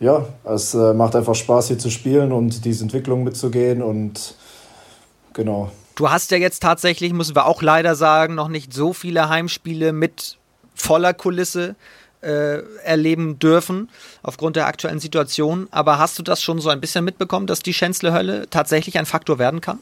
[0.00, 4.34] ja, es äh, macht einfach Spaß hier zu spielen und diese Entwicklung mitzugehen und
[5.32, 5.70] genau.
[5.96, 9.92] Du hast ja jetzt tatsächlich, müssen wir auch leider sagen, noch nicht so viele Heimspiele
[9.92, 10.38] mit
[10.74, 11.74] voller Kulisse
[12.20, 13.88] äh, erleben dürfen,
[14.22, 15.66] aufgrund der aktuellen Situation.
[15.72, 19.38] Aber hast du das schon so ein bisschen mitbekommen, dass die Schänzle-Hölle tatsächlich ein Faktor
[19.38, 19.80] werden kann?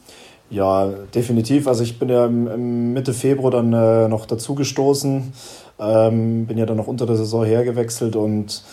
[0.49, 1.67] Ja, definitiv.
[1.67, 5.33] Also ich bin ja Mitte Februar dann äh, noch dazugestoßen,
[5.79, 8.63] ähm, bin ja dann noch unter der Saison hergewechselt und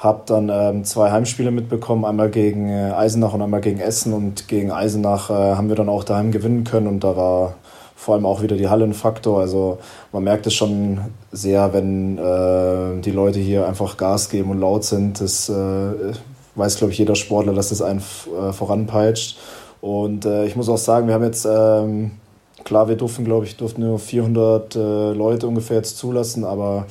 [0.00, 4.14] habe dann ähm, zwei Heimspiele mitbekommen, einmal gegen äh, Eisenach und einmal gegen Essen.
[4.14, 6.86] Und gegen Eisenach äh, haben wir dann auch daheim gewinnen können.
[6.86, 7.54] Und da war
[7.96, 9.40] vor allem auch wieder die Hallenfaktor.
[9.40, 9.78] Also
[10.10, 11.00] man merkt es schon
[11.32, 15.20] sehr, wenn äh, die Leute hier einfach Gas geben und laut sind.
[15.20, 16.14] Das äh,
[16.54, 19.36] weiß, glaube ich, jeder Sportler, dass das einen äh, voranpeitscht.
[19.82, 22.12] Und äh, ich muss auch sagen, wir haben jetzt, ähm,
[22.64, 26.86] klar, wir durften, glaube ich, durften nur 400 äh, Leute ungefähr jetzt zulassen, aber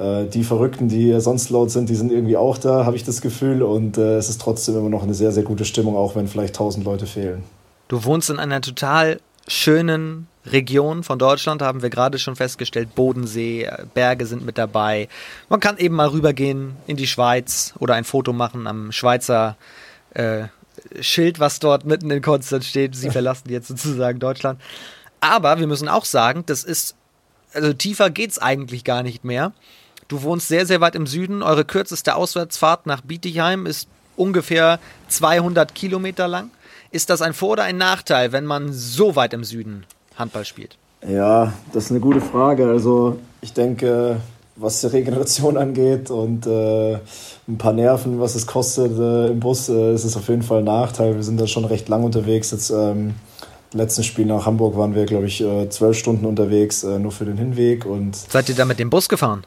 [0.00, 3.20] äh, die Verrückten, die sonst laut sind, die sind irgendwie auch da, habe ich das
[3.20, 3.62] Gefühl.
[3.62, 6.54] Und äh, es ist trotzdem immer noch eine sehr, sehr gute Stimmung, auch wenn vielleicht
[6.54, 7.42] 1000 Leute fehlen.
[7.88, 12.94] Du wohnst in einer total schönen Region von Deutschland, haben wir gerade schon festgestellt.
[12.94, 15.08] Bodensee, Berge sind mit dabei.
[15.48, 19.56] Man kann eben mal rübergehen in die Schweiz oder ein Foto machen am Schweizer
[20.14, 20.44] äh,
[21.00, 22.96] Schild, was dort mitten in Konstanz steht.
[22.96, 24.60] Sie verlassen jetzt sozusagen Deutschland.
[25.20, 26.94] Aber wir müssen auch sagen, das ist,
[27.52, 29.52] also tiefer geht's eigentlich gar nicht mehr.
[30.10, 31.40] Du wohnst sehr, sehr weit im Süden.
[31.40, 36.50] Eure kürzeste Auswärtsfahrt nach Bietigheim ist ungefähr 200 Kilometer lang.
[36.90, 40.76] Ist das ein Vor- oder ein Nachteil, wenn man so weit im Süden Handball spielt?
[41.08, 42.68] Ja, das ist eine gute Frage.
[42.68, 44.16] Also ich denke,
[44.56, 46.94] was die Regeneration angeht und äh,
[47.46, 50.58] ein paar Nerven, was es kostet äh, im Bus, äh, ist es auf jeden Fall
[50.58, 51.14] ein Nachteil.
[51.14, 52.50] Wir sind da schon recht lang unterwegs.
[52.50, 53.14] Jetzt ähm,
[53.72, 57.26] letzten Spiel nach Hamburg waren wir, glaube ich, äh, zwölf Stunden unterwegs, äh, nur für
[57.26, 57.86] den Hinweg.
[57.86, 59.44] Und Seid ihr da mit dem Bus gefahren?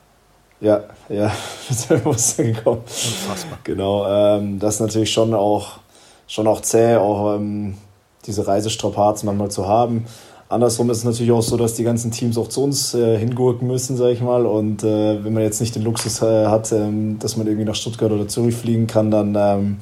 [0.64, 1.30] Ja, ja,
[1.70, 2.82] mit dem Bus gekommen.
[2.86, 3.60] Unfassbar.
[3.66, 5.80] Genau, ähm, das ist natürlich schon auch,
[6.26, 7.76] schon auch zäh, auch ähm,
[8.26, 10.06] diese Reisestrapazen manchmal zu haben.
[10.48, 13.68] Andersrum ist es natürlich auch so, dass die ganzen Teams auch zu uns äh, hingurken
[13.68, 14.46] müssen, sage ich mal.
[14.46, 17.76] Und äh, wenn man jetzt nicht den Luxus äh, hat, ähm, dass man irgendwie nach
[17.76, 19.78] Stuttgart oder Zürich fliegen kann, dann ähm,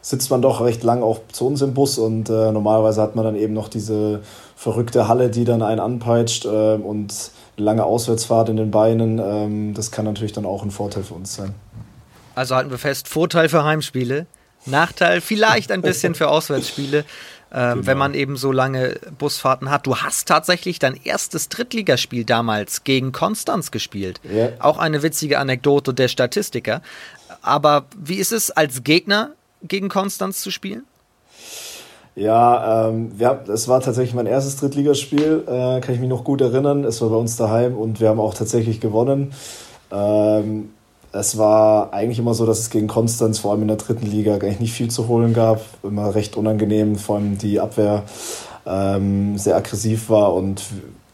[0.00, 1.98] sitzt man doch recht lang auch zu uns im Bus.
[1.98, 4.20] Und äh, normalerweise hat man dann eben noch diese
[4.54, 9.18] verrückte Halle, die dann einen anpeitscht ähm, und eine lange Auswärtsfahrt in den Beinen.
[9.18, 11.54] Ähm, das kann natürlich dann auch ein Vorteil für uns sein.
[12.34, 14.26] Also halten wir fest, Vorteil für Heimspiele,
[14.66, 17.04] Nachteil vielleicht ein bisschen für Auswärtsspiele
[17.54, 17.86] ähm, genau.
[17.86, 19.86] wenn man eben so lange Busfahrten hat.
[19.86, 24.20] Du hast tatsächlich dein erstes Drittligaspiel damals gegen Konstanz gespielt.
[24.28, 24.54] Yeah.
[24.58, 26.82] Auch eine witzige Anekdote der Statistiker.
[27.42, 29.30] Aber wie ist es als Gegner
[29.62, 30.82] gegen Konstanz zu spielen?
[32.16, 36.40] Ja, ähm, wir, es war tatsächlich mein erstes Drittligaspiel, äh, kann ich mich noch gut
[36.40, 36.84] erinnern.
[36.84, 39.32] Es war bei uns daheim und wir haben auch tatsächlich gewonnen.
[39.90, 40.70] Ähm,
[41.12, 44.36] es war eigentlich immer so, dass es gegen Konstanz, vor allem in der dritten Liga,
[44.38, 45.60] gar nicht viel zu holen gab.
[45.82, 48.04] Immer recht unangenehm, vor allem die Abwehr
[48.66, 50.62] ähm, sehr aggressiv war und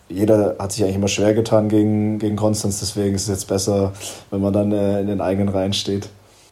[0.08, 2.80] jeder hat sich eigentlich immer schwer getan gegen, gegen Konstanz.
[2.80, 3.92] Deswegen ist es jetzt besser,
[4.30, 6.08] wenn man dann äh, in den eigenen Reihen steht.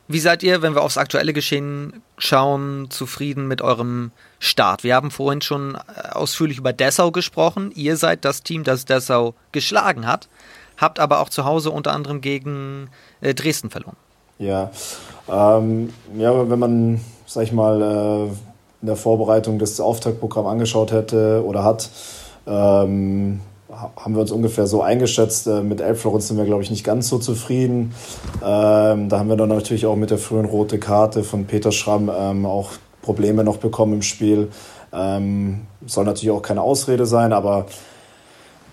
[0.09, 4.83] Wie seid ihr, wenn wir aufs aktuelle Geschehen schauen, zufrieden mit eurem Start?
[4.83, 7.73] Wir haben vorhin schon äh, ausführlich über Dessau gesprochen.
[7.75, 10.29] Ihr seid das Team, das Dessau geschlagen hat
[10.79, 12.89] habt aber auch zu Hause unter anderem gegen
[13.21, 13.97] äh, Dresden verloren.
[14.39, 14.71] Ja,
[15.29, 18.25] ähm, ja, wenn man, sag ich mal, äh,
[18.81, 21.91] in der Vorbereitung das Auftaktprogramm angeschaut hätte oder hat,
[22.47, 25.47] ähm, haben wir uns ungefähr so eingeschätzt.
[25.47, 27.95] Äh, mit Elbflorenz sind wir, glaube ich, nicht ganz so zufrieden.
[28.43, 32.11] Ähm, da haben wir dann natürlich auch mit der frühen rote Karte von Peter Schramm
[32.15, 32.71] ähm, auch
[33.03, 34.49] Probleme noch bekommen im Spiel.
[34.93, 37.67] Ähm, soll natürlich auch keine Ausrede sein, aber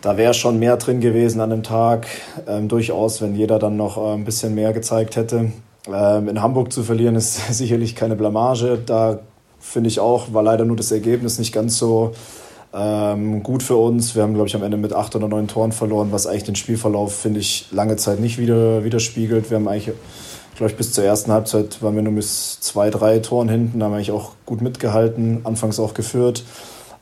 [0.01, 2.08] da wäre schon mehr drin gewesen an dem Tag,
[2.47, 5.51] ähm, durchaus, wenn jeder dann noch äh, ein bisschen mehr gezeigt hätte.
[5.91, 8.77] Ähm, in Hamburg zu verlieren ist sicherlich keine Blamage.
[8.86, 9.19] Da
[9.60, 12.13] finde ich auch, war leider nur das Ergebnis nicht ganz so
[12.73, 14.15] ähm, gut für uns.
[14.15, 16.56] Wir haben, glaube ich, am Ende mit acht oder neun Toren verloren, was eigentlich den
[16.56, 19.49] Spielverlauf, finde ich, lange Zeit nicht wieder, widerspiegelt.
[19.49, 19.95] Wir haben eigentlich,
[20.56, 23.93] glaube ich, bis zur ersten Halbzeit waren wir nur mit zwei, drei Toren hinten, haben
[23.93, 26.43] eigentlich auch gut mitgehalten, anfangs auch geführt.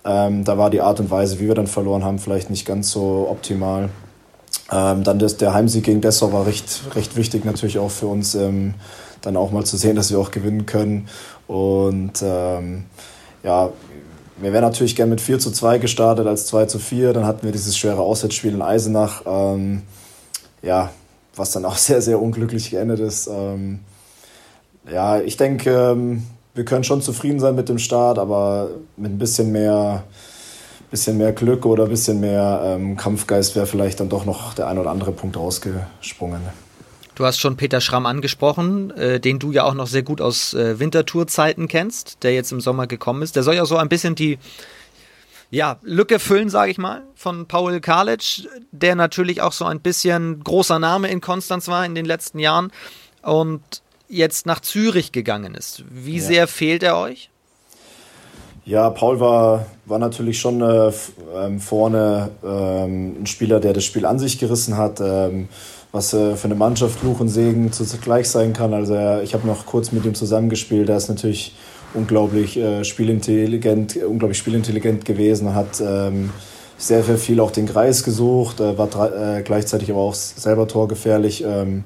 [0.05, 2.91] Ähm, da war die Art und Weise, wie wir dann verloren haben, vielleicht nicht ganz
[2.91, 3.89] so optimal.
[4.71, 8.35] Ähm, dann das, der Heimsieg gegen Dessau war recht, recht wichtig natürlich auch für uns,
[8.35, 8.73] ähm,
[9.21, 11.07] dann auch mal zu sehen, dass wir auch gewinnen können.
[11.47, 12.85] Und ähm,
[13.43, 13.69] ja,
[14.43, 17.13] wir wären natürlich gern mit 4 zu 2 gestartet als 2 zu 4.
[17.13, 19.23] Dann hatten wir dieses schwere Auswärtsspiel in Eisenach.
[19.25, 19.83] Ähm,
[20.61, 20.91] ja,
[21.35, 23.27] was dann auch sehr, sehr unglücklich geendet ist.
[23.27, 23.79] Ähm,
[24.91, 29.17] ja, ich denke, ähm, wir können schon zufrieden sein mit dem Start, aber mit ein
[29.17, 30.03] bisschen mehr,
[30.91, 34.67] bisschen mehr Glück oder ein bisschen mehr ähm, Kampfgeist wäre vielleicht dann doch noch der
[34.67, 36.41] ein oder andere Punkt rausgesprungen.
[37.15, 40.53] Du hast schon Peter Schramm angesprochen, äh, den du ja auch noch sehr gut aus
[40.53, 43.35] äh, Wintertourzeiten kennst, der jetzt im Sommer gekommen ist.
[43.35, 44.39] Der soll ja so ein bisschen die
[45.51, 50.43] ja, Lücke füllen, sage ich mal, von Paul Kalic, der natürlich auch so ein bisschen
[50.43, 52.71] großer Name in Konstanz war in den letzten Jahren.
[53.21, 53.61] Und
[54.09, 55.83] jetzt nach Zürich gegangen ist.
[55.89, 56.23] Wie ja.
[56.23, 57.29] sehr fehlt er euch?
[58.65, 60.91] Ja, Paul war, war natürlich schon äh,
[61.35, 65.49] ähm, vorne ähm, ein Spieler, der das Spiel an sich gerissen hat, ähm,
[65.93, 68.73] was äh, für eine Mannschaft Fluch und Segen zugleich sein kann.
[68.73, 70.89] Also er, ich habe noch kurz mit ihm zusammengespielt.
[70.89, 71.55] Er ist natürlich
[71.93, 76.31] unglaublich äh, spielintelligent, unglaublich spielintelligent gewesen, hat ähm,
[76.77, 81.43] sehr, sehr viel auch den Kreis gesucht, äh, war äh, gleichzeitig aber auch selber torgefährlich
[81.45, 81.83] ähm,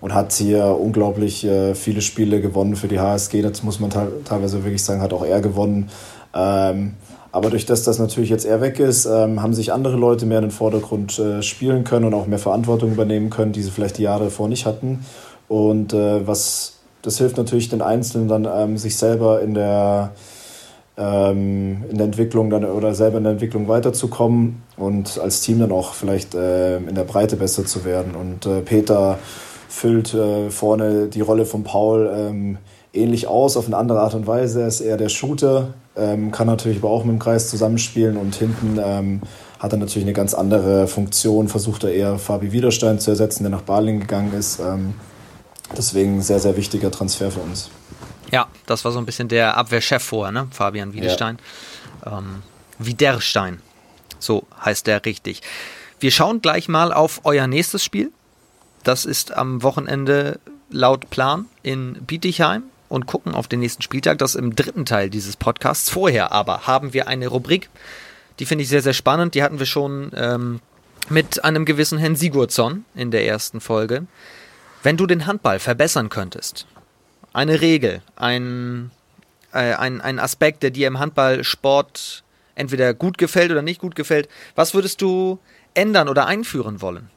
[0.00, 3.42] und hat hier unglaublich äh, viele Spiele gewonnen für die HSG.
[3.42, 5.90] Das muss man teilweise wirklich sagen, hat auch er gewonnen.
[6.34, 6.94] Ähm,
[7.32, 10.38] aber durch das, dass natürlich jetzt er weg ist, ähm, haben sich andere Leute mehr
[10.38, 13.98] in den Vordergrund äh, spielen können und auch mehr Verantwortung übernehmen können, die sie vielleicht
[13.98, 15.04] die Jahre davor nicht hatten.
[15.48, 20.10] Und äh, was das hilft natürlich den Einzelnen dann, ähm, sich selber in der
[20.98, 25.72] ähm, in der Entwicklung dann oder selber in der Entwicklung weiterzukommen und als Team dann
[25.72, 28.14] auch vielleicht äh, in der Breite besser zu werden.
[28.14, 29.18] Und äh, Peter
[29.68, 32.58] füllt äh, vorne die Rolle von Paul ähm,
[32.92, 34.62] ähnlich aus, auf eine andere Art und Weise.
[34.62, 35.68] Er ist eher der Shooter,
[36.00, 39.20] ähm, kann natürlich aber auch mit dem Kreis zusammenspielen und hinten ähm,
[39.58, 43.50] hat er natürlich eine ganz andere Funktion, versucht er eher Fabi Widerstein zu ersetzen, der
[43.50, 44.58] nach Baling gegangen ist.
[44.58, 44.94] Ähm,
[45.76, 47.70] deswegen sehr, sehr wichtiger Transfer für uns.
[48.30, 50.48] Ja, das war so ein bisschen der Abwehrchef vorher, ne?
[50.50, 51.38] Fabian Wiedestein.
[52.04, 52.18] Ja.
[52.18, 52.42] Ähm,
[52.78, 53.60] Widerstein.
[54.18, 55.42] So heißt der richtig.
[55.98, 58.10] Wir schauen gleich mal auf euer nächstes Spiel.
[58.84, 60.40] Das ist am Wochenende
[60.70, 64.18] laut Plan in Bietigheim und gucken auf den nächsten Spieltag.
[64.18, 65.88] Das im dritten Teil dieses Podcasts.
[65.88, 67.70] Vorher aber haben wir eine Rubrik,
[68.38, 69.34] die finde ich sehr, sehr spannend.
[69.34, 70.60] Die hatten wir schon ähm,
[71.08, 74.06] mit einem gewissen Herrn Sigurdsson in der ersten Folge.
[74.82, 76.66] Wenn du den Handball verbessern könntest,
[77.32, 78.90] eine Regel, ein,
[79.52, 82.24] äh, ein, ein Aspekt, der dir im Handballsport
[82.54, 85.38] entweder gut gefällt oder nicht gut gefällt, was würdest du
[85.74, 87.08] ändern oder einführen wollen?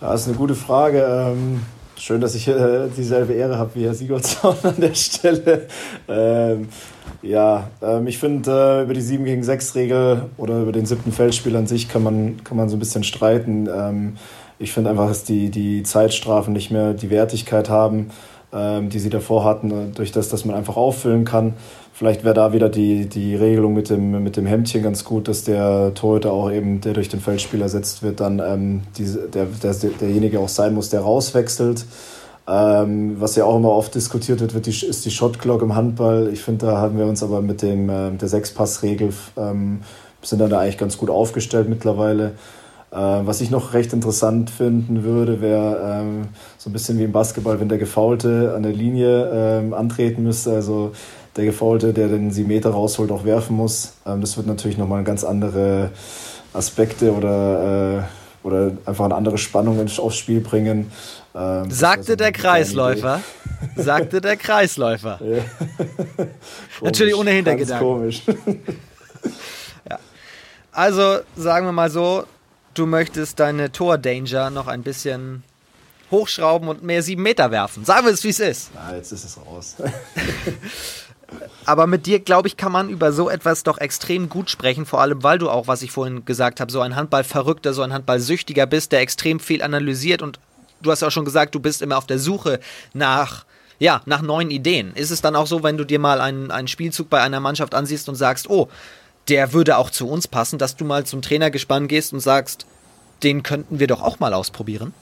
[0.00, 1.02] Das ist eine gute Frage.
[1.02, 1.62] Ähm,
[2.00, 5.66] schön, dass ich äh, dieselbe Ehre habe wie Herr Sigurdsson an der Stelle.
[6.08, 6.68] Ähm,
[7.22, 11.12] ja, ähm, ich finde, äh, über die 7 gegen 6 Regel oder über den siebten
[11.12, 13.68] Feldspiel an sich kann man, kann man so ein bisschen streiten.
[13.72, 14.16] Ähm,
[14.58, 18.10] ich finde einfach, dass die, die Zeitstrafen nicht mehr die Wertigkeit haben
[18.52, 21.54] ähm, die sie davor hatten, äh, durch das, dass man einfach auffüllen kann.
[22.00, 25.44] Vielleicht wäre da wieder die, die Regelung mit dem, mit dem Hemdchen ganz gut, dass
[25.44, 29.74] der Torhüter auch eben, der durch den Feldspieler ersetzt wird, dann ähm, diese, der, der,
[29.74, 31.84] derjenige auch sein muss, der rauswechselt.
[32.48, 36.30] Ähm, was ja auch immer oft diskutiert wird, wird die, ist die Shotclock im Handball.
[36.32, 39.82] Ich finde, da haben wir uns aber mit dem, äh, der Sechspass-Regel ähm,
[40.22, 42.32] sind dann da eigentlich ganz gut aufgestellt mittlerweile.
[42.92, 46.28] Äh, was ich noch recht interessant finden würde, wäre ähm,
[46.58, 50.52] so ein bisschen wie im Basketball, wenn der Gefaulte an der Linie ähm, antreten müsste.
[50.52, 50.92] Also
[51.36, 53.94] der Gefaulte, der den sieben Meter rausholt, auch werfen muss.
[54.06, 55.90] Ähm, das wird natürlich nochmal ganz andere
[56.52, 60.90] Aspekte oder, äh, oder einfach eine andere Spannung aufs Spiel bringen.
[61.34, 63.20] Ähm, Sagte der Kreisläufer.
[63.76, 65.20] Sagte der Kreisläufer.
[66.80, 67.86] Natürlich ohne Hintergedanken.
[67.86, 68.22] komisch.
[69.88, 69.98] ja.
[70.72, 72.24] Also sagen wir mal so,
[72.74, 75.44] du möchtest deine Tor-Danger noch ein bisschen
[76.10, 77.84] hochschrauben und mehr sieben Meter werfen.
[77.84, 78.70] Sagen wir es, wie es ist.
[78.74, 79.76] Na, jetzt ist es raus.
[81.64, 85.00] Aber mit dir, glaube ich, kann man über so etwas doch extrem gut sprechen, vor
[85.00, 88.66] allem weil du auch, was ich vorhin gesagt habe, so ein Handballverrückter, so ein Handballsüchtiger
[88.66, 90.40] bist, der extrem viel analysiert und
[90.82, 92.60] du hast auch schon gesagt, du bist immer auf der Suche
[92.92, 93.44] nach
[93.78, 94.92] ja, nach neuen Ideen.
[94.94, 97.74] Ist es dann auch so, wenn du dir mal einen, einen Spielzug bei einer Mannschaft
[97.74, 98.68] ansiehst und sagst, oh,
[99.28, 102.66] der würde auch zu uns passen, dass du mal zum Trainergespann gehst und sagst,
[103.22, 104.92] den könnten wir doch auch mal ausprobieren?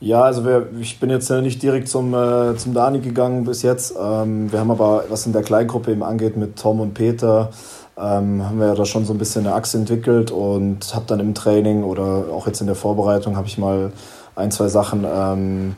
[0.00, 3.94] Ja, also wir, ich bin jetzt nicht direkt zum, äh, zum Dani gegangen bis jetzt.
[4.00, 7.50] Ähm, wir haben aber, was in der Kleingruppe eben angeht, mit Tom und Peter,
[7.98, 11.20] ähm, haben wir ja da schon so ein bisschen eine Achse entwickelt und habe dann
[11.20, 13.92] im Training oder auch jetzt in der Vorbereitung habe ich mal
[14.36, 15.76] ein, zwei Sachen ähm,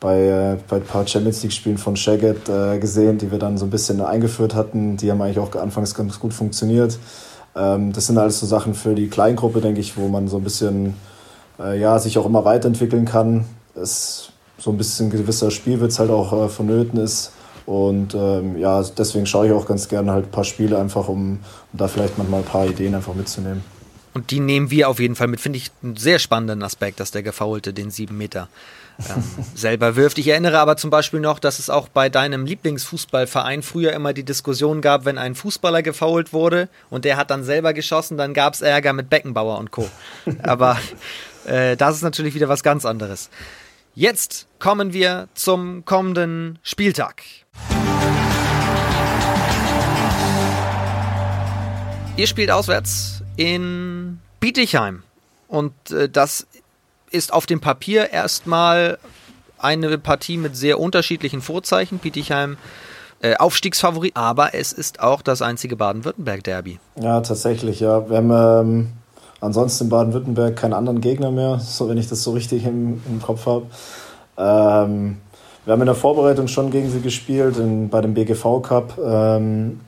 [0.00, 3.64] bei, äh, bei ein paar Champions League-Spielen von Shaggett äh, gesehen, die wir dann so
[3.64, 4.98] ein bisschen eingeführt hatten.
[4.98, 6.98] Die haben eigentlich auch anfangs ganz gut funktioniert.
[7.56, 10.44] Ähm, das sind alles so Sachen für die Kleingruppe, denke ich, wo man so ein
[10.44, 10.94] bisschen
[11.58, 13.44] äh, ja, sich auch immer weiterentwickeln kann.
[13.74, 17.32] Es so ein bisschen gewisser Spielwitz halt auch äh, vonnöten ist.
[17.66, 21.40] Und ähm, ja, deswegen schaue ich auch ganz gerne halt ein paar Spiele einfach, um,
[21.72, 23.62] um da vielleicht manchmal ein paar Ideen einfach mitzunehmen.
[24.14, 25.40] Und die nehmen wir auf jeden Fall mit.
[25.40, 28.48] Finde ich einen sehr spannenden Aspekt, dass der Gefaulte den sieben Meter
[28.98, 29.22] ähm,
[29.54, 30.16] selber wirft.
[30.18, 34.24] Ich erinnere aber zum Beispiel noch, dass es auch bei deinem Lieblingsfußballverein früher immer die
[34.24, 38.54] Diskussion gab, wenn ein Fußballer gefault wurde und der hat dann selber geschossen, dann gab
[38.54, 39.86] es Ärger mit Beckenbauer und Co.
[40.42, 40.78] Aber
[41.46, 43.30] äh, das ist natürlich wieder was ganz anderes.
[43.94, 47.22] Jetzt kommen wir zum kommenden Spieltag.
[52.16, 55.02] Ihr spielt auswärts in Bietigheim.
[55.48, 56.46] Und äh, das
[57.10, 58.98] ist auf dem Papier erstmal
[59.58, 61.98] eine Partie mit sehr unterschiedlichen Vorzeichen.
[61.98, 62.56] Bietigheim
[63.22, 66.78] äh, Aufstiegsfavorit, aber es ist auch das einzige Baden-Württemberg-Derby.
[67.00, 68.08] Ja, tatsächlich, ja.
[68.10, 68.92] Wir haben ähm,
[69.46, 73.22] ansonsten in Baden-Württemberg keinen anderen Gegner mehr, so wenn ich das so richtig im, im
[73.22, 73.66] Kopf habe.
[74.36, 75.16] Ähm,
[75.64, 79.80] wir haben in der Vorbereitung schon gegen sie gespielt, in, bei dem BGV Cup, ähm,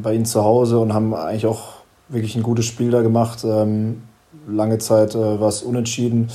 [0.00, 1.60] bei ihnen zu Hause und haben eigentlich auch
[2.08, 3.44] wirklich ein gutes Spiel da gemacht.
[3.44, 4.02] Ähm,
[4.48, 6.30] lange Zeit äh, war es unentschieden.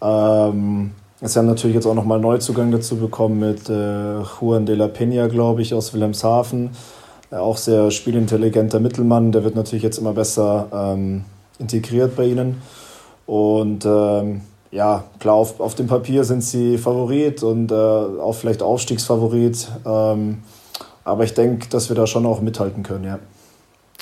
[0.00, 0.92] Ähm,
[1.24, 5.28] Sie haben natürlich jetzt auch nochmal Neuzugang dazu bekommen mit äh, Juan de la Peña,
[5.28, 6.70] glaube ich, aus Wilhelmshaven.
[7.30, 9.30] Auch sehr spielintelligenter Mittelmann.
[9.30, 11.24] Der wird natürlich jetzt immer besser ähm,
[11.62, 12.60] integriert bei ihnen.
[13.26, 18.62] Und ähm, ja, klar, auf, auf dem Papier sind sie Favorit und äh, auch vielleicht
[18.62, 19.68] Aufstiegsfavorit.
[19.86, 20.42] Ähm,
[21.04, 23.18] aber ich denke, dass wir da schon auch mithalten können, ja.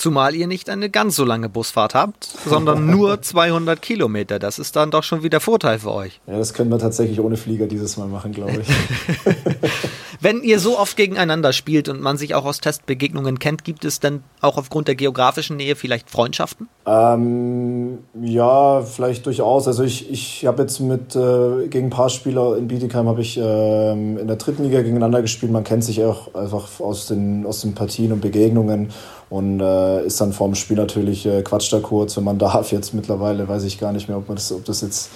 [0.01, 4.39] Zumal ihr nicht eine ganz so lange Busfahrt habt, sondern nur 200 Kilometer.
[4.39, 6.23] Das ist dann doch schon wieder Vorteil für euch.
[6.27, 8.69] Ja, das können wir tatsächlich ohne Flieger dieses Mal machen, glaube ich.
[10.23, 14.01] Wenn ihr so oft gegeneinander spielt und man sich auch aus Testbegegnungen kennt, gibt es
[14.01, 16.69] denn auch aufgrund der geografischen Nähe vielleicht Freundschaften?
[16.87, 19.67] Ähm, ja, vielleicht durchaus.
[19.67, 23.39] Also ich, ich habe jetzt mit äh, gegen ein paar Spieler in Bietigheim habe ich
[23.39, 25.53] äh, in der dritten Liga gegeneinander gespielt.
[25.53, 28.91] Man kennt sich auch einfach aus den, aus den Partien und Begegnungen
[29.31, 32.73] und äh, ist dann vorm Spiel natürlich äh, quatscht da kurz, wenn man darf.
[32.73, 35.09] Jetzt mittlerweile weiß ich gar nicht mehr, ob, man das, ob das jetzt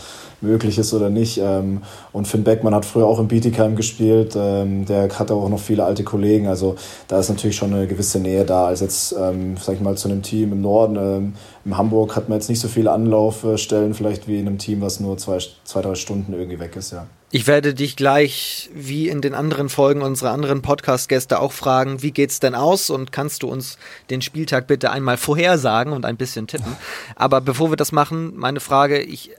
[0.45, 1.39] möglich ist oder nicht.
[1.39, 1.83] Ähm,
[2.13, 4.35] und Finn Beckmann hat früher auch in Bietigheim gespielt.
[4.37, 6.47] Ähm, der hatte auch noch viele alte Kollegen.
[6.47, 6.77] Also
[7.09, 10.09] da ist natürlich schon eine gewisse Nähe da, als jetzt, ähm, sag ich mal, zu
[10.09, 10.97] einem Team im Norden.
[10.97, 11.33] Ähm,
[11.65, 15.01] in Hamburg hat man jetzt nicht so viele Anlaufstellen, vielleicht wie in einem Team, was
[15.01, 17.07] nur zwei, zwei drei Stunden irgendwie weg ist, ja.
[17.35, 22.13] Ich werde dich gleich, wie in den anderen Folgen unserer anderen Podcast-Gäste, auch fragen, wie
[22.13, 23.77] geht's denn aus und kannst du uns
[24.09, 26.77] den Spieltag bitte einmal vorhersagen und ein bisschen tippen?
[27.17, 29.33] Aber bevor wir das machen, meine Frage, ich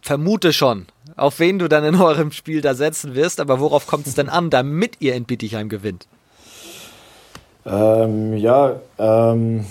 [0.00, 0.86] vermute schon,
[1.16, 4.28] auf wen du dann in eurem Spiel da setzen wirst, aber worauf kommt es denn
[4.28, 6.06] an, damit ihr in Bittigheim gewinnt?
[7.66, 9.66] Ähm, ja, ähm,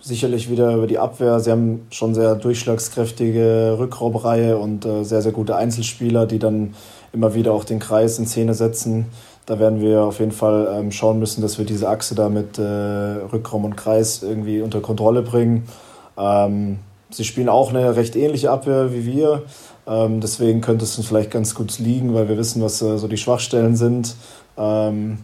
[0.00, 1.38] sicherlich wieder über die Abwehr.
[1.40, 6.74] Sie haben schon sehr durchschlagskräftige Rückraumreihe und äh, sehr, sehr gute Einzelspieler, die dann
[7.12, 9.06] immer wieder auch den Kreis in Szene setzen.
[9.46, 12.58] Da werden wir auf jeden Fall ähm, schauen müssen, dass wir diese Achse da mit
[12.58, 15.66] äh, Rückraum und Kreis irgendwie unter Kontrolle bringen.
[16.18, 16.80] Ähm,
[17.10, 19.42] Sie spielen auch eine recht ähnliche Abwehr wie wir.
[19.86, 23.08] Ähm, deswegen könnte es uns vielleicht ganz gut liegen, weil wir wissen, was äh, so
[23.08, 24.14] die Schwachstellen sind.
[24.56, 25.18] Ähm,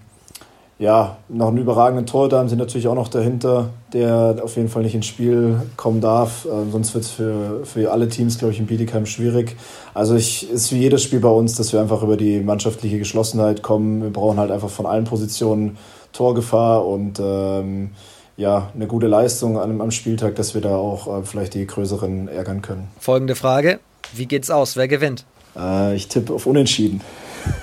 [0.79, 4.83] ja, noch einen überragenden Torhüter haben sie natürlich auch noch dahinter, der auf jeden Fall
[4.83, 6.47] nicht ins Spiel kommen darf.
[6.51, 9.57] Ähm, sonst wird es für, für alle Teams, glaube ich, in Bietigheim schwierig.
[9.93, 13.63] Also es ist wie jedes Spiel bei uns, dass wir einfach über die mannschaftliche Geschlossenheit
[13.63, 14.03] kommen.
[14.03, 15.77] Wir brauchen halt einfach von allen Positionen
[16.13, 17.91] Torgefahr und ähm,
[18.37, 22.29] ja, eine gute Leistung am, am Spieltag, dass wir da auch äh, vielleicht die größeren
[22.29, 22.89] ärgern können.
[22.99, 23.81] Folgende Frage:
[24.13, 24.77] Wie geht's aus?
[24.77, 25.25] Wer gewinnt?
[25.57, 27.01] Äh, ich tippe auf Unentschieden.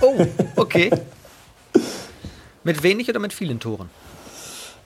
[0.02, 0.92] Oh, okay.
[2.64, 3.90] mit wenig oder mit vielen Toren?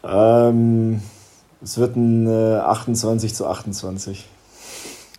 [0.03, 1.01] Ähm,
[1.63, 4.25] es wird ein äh, 28 zu 28.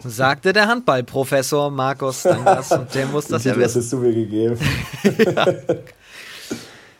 [0.05, 3.63] Sagte der Handballprofessor Markus Dangers und der muss das ja wissen.
[3.63, 4.59] Das hast du mir gegeben.
[5.05, 5.47] ja.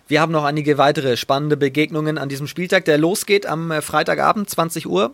[0.09, 4.49] Wir haben noch einige weitere spannende Begegnungen an diesem Spieltag, der losgeht am äh, Freitagabend,
[4.49, 5.11] 20 Uhr.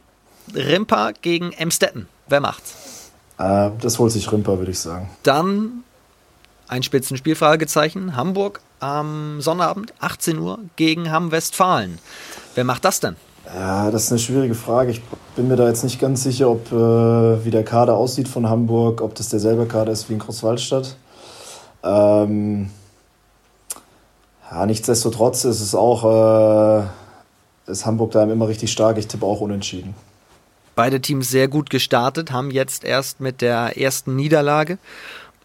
[0.54, 2.08] Rimpa gegen Emstetten.
[2.28, 3.10] Wer macht's?
[3.38, 5.08] Äh, das holt sich Rimpa, würde ich sagen.
[5.22, 5.82] Dann
[6.68, 8.16] ein Spitzenspielfragezeichen.
[8.16, 11.98] Hamburg am Sonnabend, 18 Uhr, gegen Hamm-Westfalen.
[12.54, 13.16] Wer macht das denn?
[13.46, 14.90] Ja, das ist eine schwierige Frage.
[14.90, 15.00] Ich
[15.36, 19.00] bin mir da jetzt nicht ganz sicher, ob äh, wie der Kader aussieht von Hamburg,
[19.00, 20.96] ob das derselbe Kader ist wie in Großwaldstadt.
[21.82, 22.70] Ähm,
[24.52, 28.98] ja, nichtsdestotrotz ist es auch, äh, ist Hamburg da immer richtig stark.
[28.98, 29.94] Ich tippe auch unentschieden.
[30.74, 34.76] Beide Teams sehr gut gestartet, haben jetzt erst mit der ersten Niederlage.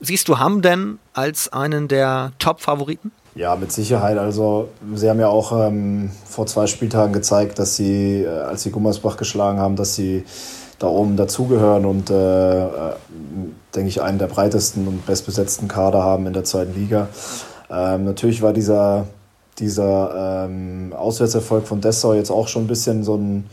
[0.02, 3.12] Siehst du Hamm denn als einen der Top-Favoriten?
[3.34, 4.18] Ja, mit Sicherheit.
[4.18, 8.72] Also sie haben ja auch ähm, vor zwei Spieltagen gezeigt, dass sie, äh, als sie
[8.72, 10.26] Gummersbach geschlagen haben, dass sie
[10.80, 12.94] da oben dazugehören und, äh, äh,
[13.74, 17.08] denke ich, einen der breitesten und bestbesetzten Kader haben in der zweiten Liga.
[17.70, 19.08] Ähm, natürlich war dieser,
[19.60, 23.46] dieser ähm, Auswärtserfolg von Dessau jetzt auch schon ein bisschen so ein,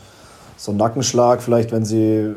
[0.57, 1.43] so ein Nackenschlag.
[1.43, 2.35] Vielleicht, wenn sie,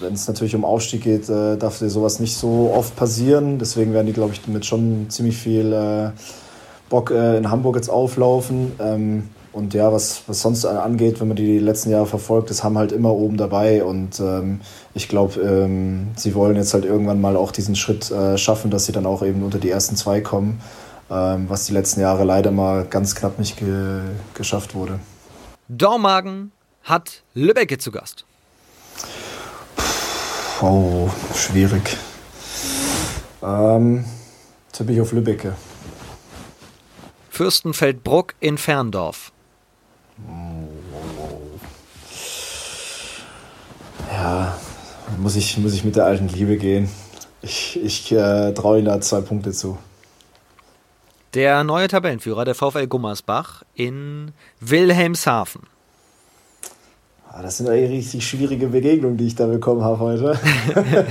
[0.00, 3.58] wenn es natürlich um Aufstieg geht, äh, darf dir sowas nicht so oft passieren.
[3.58, 6.10] Deswegen werden die, glaube ich, mit schon ziemlich viel äh,
[6.88, 8.72] Bock äh, in Hamburg jetzt auflaufen.
[8.78, 12.78] Ähm, und ja, was, was sonst angeht, wenn man die letzten Jahre verfolgt, das haben
[12.78, 13.82] halt immer oben dabei.
[13.82, 14.60] Und ähm,
[14.94, 18.84] ich glaube, ähm, sie wollen jetzt halt irgendwann mal auch diesen Schritt äh, schaffen, dass
[18.84, 20.60] sie dann auch eben unter die ersten zwei kommen
[21.08, 24.00] was die letzten Jahre leider mal ganz knapp nicht ge
[24.34, 25.00] geschafft wurde.
[25.68, 26.52] Dormagen
[26.82, 28.24] hat Lübbecke zu Gast.
[30.60, 31.96] Oh, schwierig.
[33.42, 34.04] Ähm,
[34.72, 35.54] tippe ich auf Lübbecke.
[37.30, 39.30] Fürstenfeldbruck in Ferndorf.
[44.10, 44.58] Ja,
[45.18, 46.88] muss ich, muss ich mit der alten Liebe gehen.
[47.40, 49.78] Ich, ich äh, traue ihnen da zwei Punkte zu.
[51.34, 55.62] Der neue Tabellenführer, der VfL Gummersbach in Wilhelmshaven.
[57.30, 60.38] Ah, das sind eigentlich richtig schwierige Begegnungen, die ich da bekommen habe heute.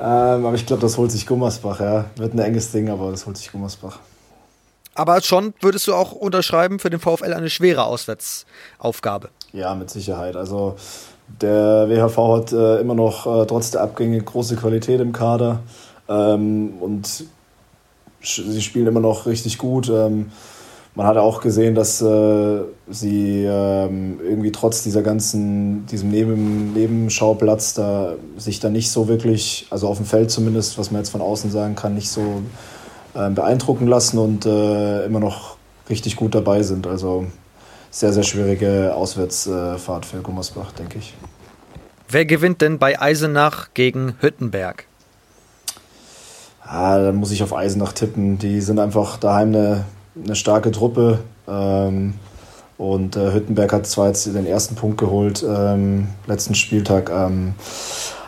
[0.00, 2.06] ähm, aber ich glaube, das holt sich Gummersbach, ja.
[2.16, 3.98] Wird ein enges Ding, aber das holt sich Gummersbach.
[4.94, 9.28] Aber schon würdest du auch unterschreiben für den VfL eine schwere Auswärtsaufgabe.
[9.52, 10.36] Ja, mit Sicherheit.
[10.36, 10.76] Also
[11.42, 15.60] der WHV hat äh, immer noch äh, trotz der Abgänge große Qualität im Kader
[16.08, 17.26] ähm, und
[18.22, 19.88] sie spielen immer noch richtig gut.
[19.88, 20.30] Ähm,
[20.96, 27.74] man hat auch gesehen, dass äh, sie ähm, irgendwie trotz dieser ganzen, diesem Neben, Nebenschauplatz
[27.74, 31.20] da sich da nicht so wirklich, also auf dem Feld zumindest, was man jetzt von
[31.20, 32.40] außen sagen kann, nicht so
[33.14, 35.58] äh, beeindrucken lassen und äh, immer noch
[35.90, 36.86] richtig gut dabei sind.
[36.86, 37.26] Also
[37.90, 41.14] sehr, sehr schwierige Auswärtsfahrt für Gummersbach, denke ich.
[42.08, 44.86] Wer gewinnt denn bei Eisenach gegen Hüttenberg?
[46.66, 48.38] Ah, dann muss ich auf Eisenach tippen.
[48.38, 49.84] Die sind einfach daheim eine
[50.24, 51.20] eine starke Truppe.
[51.48, 52.14] Ähm,
[52.78, 57.54] und äh, Hüttenberg hat zwar jetzt den ersten Punkt geholt, ähm, letzten Spieltag, ähm,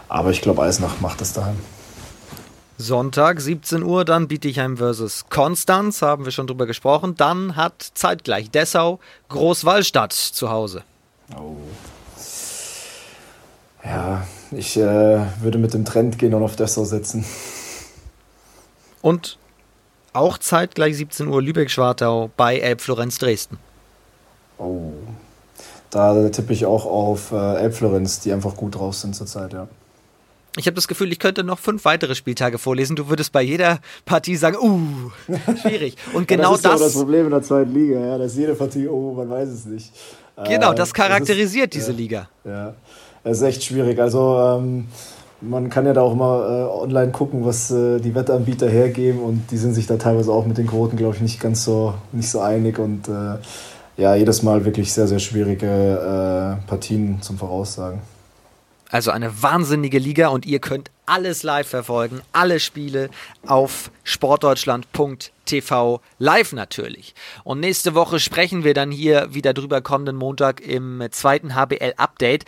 [0.09, 1.57] aber ich glaube, Eisenach macht das daheim.
[2.79, 7.15] Sonntag, 17 Uhr, dann Bietigheim versus Konstanz, haben wir schon drüber gesprochen.
[7.17, 10.83] Dann hat zeitgleich Dessau Großwallstadt zu Hause.
[11.37, 11.57] Oh.
[13.85, 14.23] Ja,
[14.53, 17.25] ich äh, würde mit dem Trend gehen und auf Dessau setzen.
[19.03, 19.39] Und
[20.13, 23.59] auch zeitgleich 17 Uhr Lübeck-Schwartau bei Elbflorenz Dresden.
[24.59, 24.93] Oh.
[25.91, 29.69] Da tippe ich auch auf äh, Elbflorenz, die einfach gut drauf sind zurzeit, ja.
[30.57, 32.97] Ich habe das Gefühl, ich könnte noch fünf weitere Spieltage vorlesen.
[32.97, 35.11] Du würdest bei jeder Partie sagen, uh,
[35.63, 35.97] schwierig.
[36.15, 36.81] Und genau ja, das ist das.
[36.81, 39.65] Ja das Problem in der zweiten Liga, ja, dass jede Partie, oh, man weiß es
[39.67, 39.93] nicht.
[40.47, 42.29] Genau, das charakterisiert das ist, diese Liga.
[42.45, 42.75] Ja,
[43.25, 43.99] es ist echt schwierig.
[44.01, 44.89] Also, ähm,
[45.41, 49.51] man kann ja da auch mal äh, online gucken, was äh, die Wettanbieter hergeben und
[49.51, 52.29] die sind sich da teilweise auch mit den Quoten, glaube ich, nicht ganz so, nicht
[52.29, 53.37] so einig und äh,
[53.97, 58.01] ja, jedes Mal wirklich sehr, sehr schwierige äh, Partien zum Voraussagen.
[58.91, 63.11] Also eine wahnsinnige Liga und ihr könnt alles live verfolgen, alle Spiele
[63.47, 67.15] auf sportdeutschland.tv live natürlich.
[67.45, 72.47] Und nächste Woche sprechen wir dann hier wieder drüber kommenden Montag im zweiten HBL Update.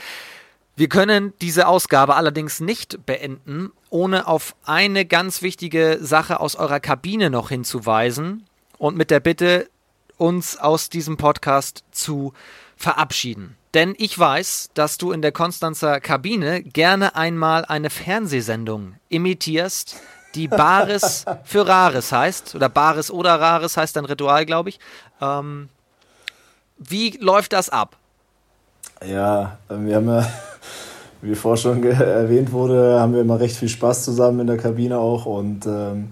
[0.80, 6.80] Wir können diese Ausgabe allerdings nicht beenden, ohne auf eine ganz wichtige Sache aus eurer
[6.80, 8.46] Kabine noch hinzuweisen
[8.78, 9.68] und mit der Bitte,
[10.16, 12.32] uns aus diesem Podcast zu
[12.78, 13.58] verabschieden.
[13.74, 20.00] Denn ich weiß, dass du in der Konstanzer Kabine gerne einmal eine Fernsehsendung imitierst,
[20.34, 22.54] die Bares für Rares heißt.
[22.54, 24.80] Oder Bares oder Rares heißt ein Ritual, glaube ich.
[25.20, 25.68] Ähm,
[26.78, 27.98] wie läuft das ab?
[29.06, 30.26] Ja, wir haben ja
[31.22, 34.98] wie vorher schon erwähnt wurde, haben wir immer recht viel Spaß zusammen in der Kabine
[34.98, 36.10] auch und ähm,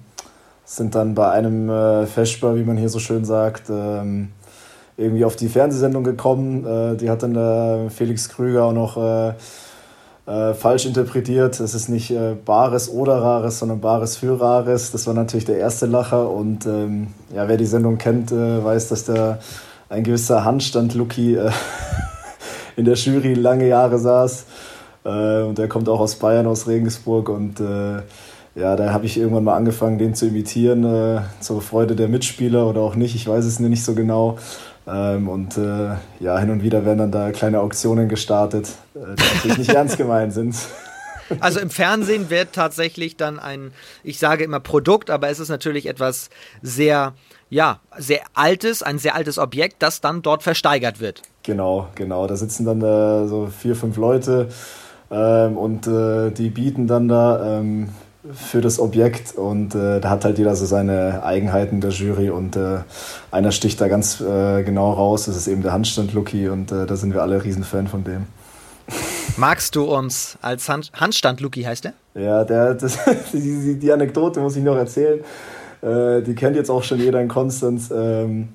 [0.64, 4.28] sind dann bei einem äh, Feschbar, wie man hier so schön sagt, ähm,
[4.98, 6.66] irgendwie auf die Fernsehsendung gekommen.
[6.66, 9.32] Äh, die hat dann der Felix Krüger auch noch äh,
[10.26, 11.58] äh falsch interpretiert.
[11.58, 14.92] Es ist nicht äh, Bares oder Rares, sondern Bares für Rares.
[14.92, 18.88] Das war natürlich der erste Lacher und ähm, ja, wer die Sendung kennt, äh, weiß,
[18.88, 19.38] dass da
[19.88, 21.38] ein gewisser Handstand-Lucky
[22.76, 24.44] in der Jury lange Jahre saß.
[25.04, 27.28] Äh, und der kommt auch aus Bayern, aus Regensburg.
[27.28, 28.02] Und äh,
[28.54, 32.66] ja, da habe ich irgendwann mal angefangen, den zu imitieren, äh, zur Freude der Mitspieler
[32.66, 33.14] oder auch nicht.
[33.14, 34.38] Ich weiß es nicht so genau.
[34.86, 35.90] Ähm, und äh,
[36.20, 39.96] ja, hin und wieder werden dann da kleine Auktionen gestartet, äh, die natürlich nicht ernst
[39.96, 40.54] gemeint sind.
[41.40, 43.72] Also im Fernsehen wird tatsächlich dann ein,
[44.02, 46.30] ich sage immer Produkt, aber es ist natürlich etwas
[46.62, 47.12] sehr,
[47.50, 51.22] ja, sehr altes, ein sehr altes Objekt, das dann dort versteigert wird.
[51.42, 52.26] Genau, genau.
[52.26, 54.48] Da sitzen dann äh, so vier, fünf Leute
[55.10, 57.90] ähm, und äh, die bieten dann da ähm,
[58.32, 62.56] für das Objekt und äh, da hat halt jeder so seine Eigenheiten der Jury und
[62.56, 62.78] äh,
[63.30, 66.96] einer sticht da ganz äh, genau raus, das ist eben der Handstand-Lucky und äh, da
[66.96, 68.26] sind wir alle Riesenfan von dem.
[69.36, 71.92] Magst du uns als Hand Handstand-Lucky heißt der?
[72.14, 72.98] Ja, der, das,
[73.32, 75.20] die, die, Anekdote muss ich noch erzählen.
[75.80, 77.90] Äh, die kennt jetzt auch schon jeder in Konstanz.
[77.94, 78.48] Ähm,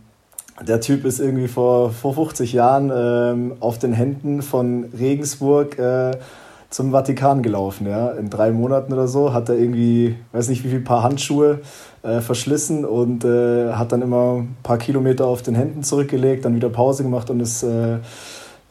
[0.61, 6.11] der Typ ist irgendwie vor, vor 50 Jahren ähm, auf den Händen von Regensburg äh,
[6.73, 8.09] zum Vatikan gelaufen, ja.
[8.11, 11.61] In drei Monaten oder so hat er irgendwie, weiß nicht wie viel Paar Handschuhe
[12.01, 16.55] äh, verschlissen und äh, hat dann immer ein paar Kilometer auf den Händen zurückgelegt, dann
[16.55, 17.99] wieder Pause gemacht und ist äh,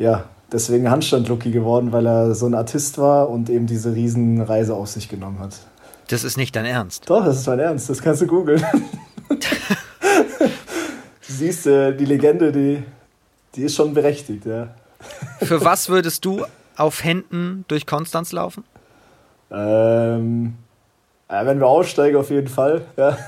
[0.01, 4.89] ja deswegen Handstand-Lucky geworden, weil er so ein Artist war und eben diese Riesenreise auf
[4.89, 5.61] sich genommen hat.
[6.09, 7.09] Das ist nicht dein Ernst.
[7.09, 8.65] Doch, das ist mein Ernst, das kannst du googeln.
[9.29, 9.37] du
[11.21, 12.83] siehst, äh, die Legende, die,
[13.55, 14.75] die ist schon berechtigt, ja.
[15.41, 16.45] Für was würdest du
[16.77, 18.65] auf Händen durch Konstanz laufen?
[19.51, 20.55] Ähm,
[21.31, 22.83] ja, wenn wir aufsteigen, auf jeden Fall.
[22.97, 23.17] Ja.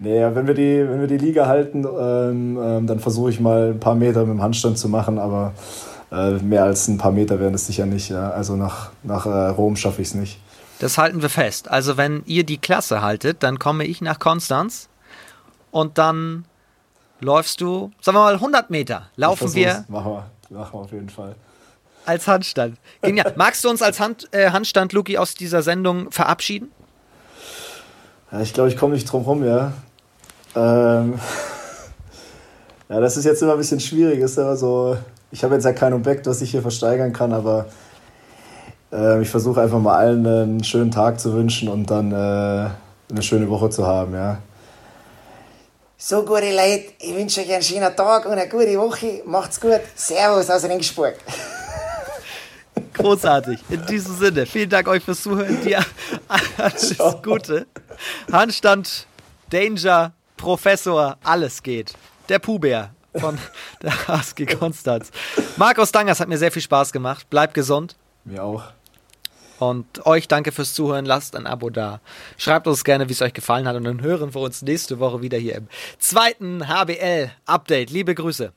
[0.00, 3.70] Nee, wenn wir die, wenn wir die Liga halten, ähm, ähm, dann versuche ich mal
[3.70, 5.52] ein paar Meter mit dem Handstand zu machen, aber
[6.10, 8.10] äh, mehr als ein paar Meter wären es sicher nicht.
[8.10, 8.30] Ja.
[8.30, 10.40] Also nach, nach äh, Rom schaffe ich es nicht.
[10.80, 11.70] Das halten wir fest.
[11.70, 14.88] Also wenn ihr die Klasse haltet, dann komme ich nach Konstanz
[15.70, 16.44] und dann
[17.20, 19.84] läufst du, sagen wir mal 100 Meter, laufen wir.
[19.88, 21.36] Machen wir, machen wir auf jeden Fall.
[22.06, 22.76] Als Handstand.
[23.02, 23.32] Genial.
[23.36, 26.70] Magst du uns als Hand, äh, Handstand, Luki, aus dieser Sendung verabschieden?
[28.30, 29.72] Ja, ich glaube, ich komme nicht drum rum, ja.
[30.54, 31.18] Ähm,
[32.88, 34.20] ja, das ist jetzt immer ein bisschen schwierig.
[34.20, 34.96] Ist immer so,
[35.30, 37.66] ich habe jetzt ja kein Objekt, was ich hier versteigern kann, aber
[38.92, 42.70] äh, ich versuche einfach mal allen einen schönen Tag zu wünschen und dann äh,
[43.10, 44.38] eine schöne Woche zu haben, ja.
[45.96, 49.22] So, gute Leute, ich wünsche euch einen schönen Tag und eine gute Woche.
[49.24, 49.80] Macht's gut.
[49.94, 51.14] Servus aus Ringsburg.
[52.94, 53.60] Großartig.
[53.68, 55.62] In diesem Sinne, vielen Dank euch fürs Zuhören.
[55.62, 55.84] Dir
[56.56, 57.66] alles Gute.
[58.32, 59.06] Handstand,
[59.50, 61.94] Danger, Professor, alles geht.
[62.28, 63.38] Der Puber von
[63.82, 65.10] der HSG Konstanz.
[65.56, 67.28] Markus Dangers hat mir sehr viel Spaß gemacht.
[67.30, 67.96] Bleibt gesund.
[68.24, 68.64] Mir auch.
[69.58, 71.04] Und euch danke fürs Zuhören.
[71.04, 72.00] Lasst ein Abo da.
[72.36, 73.76] Schreibt uns gerne, wie es euch gefallen hat.
[73.76, 75.68] Und dann hören wir uns nächste Woche wieder hier im
[75.98, 77.90] zweiten HBL Update.
[77.90, 78.52] Liebe Grüße.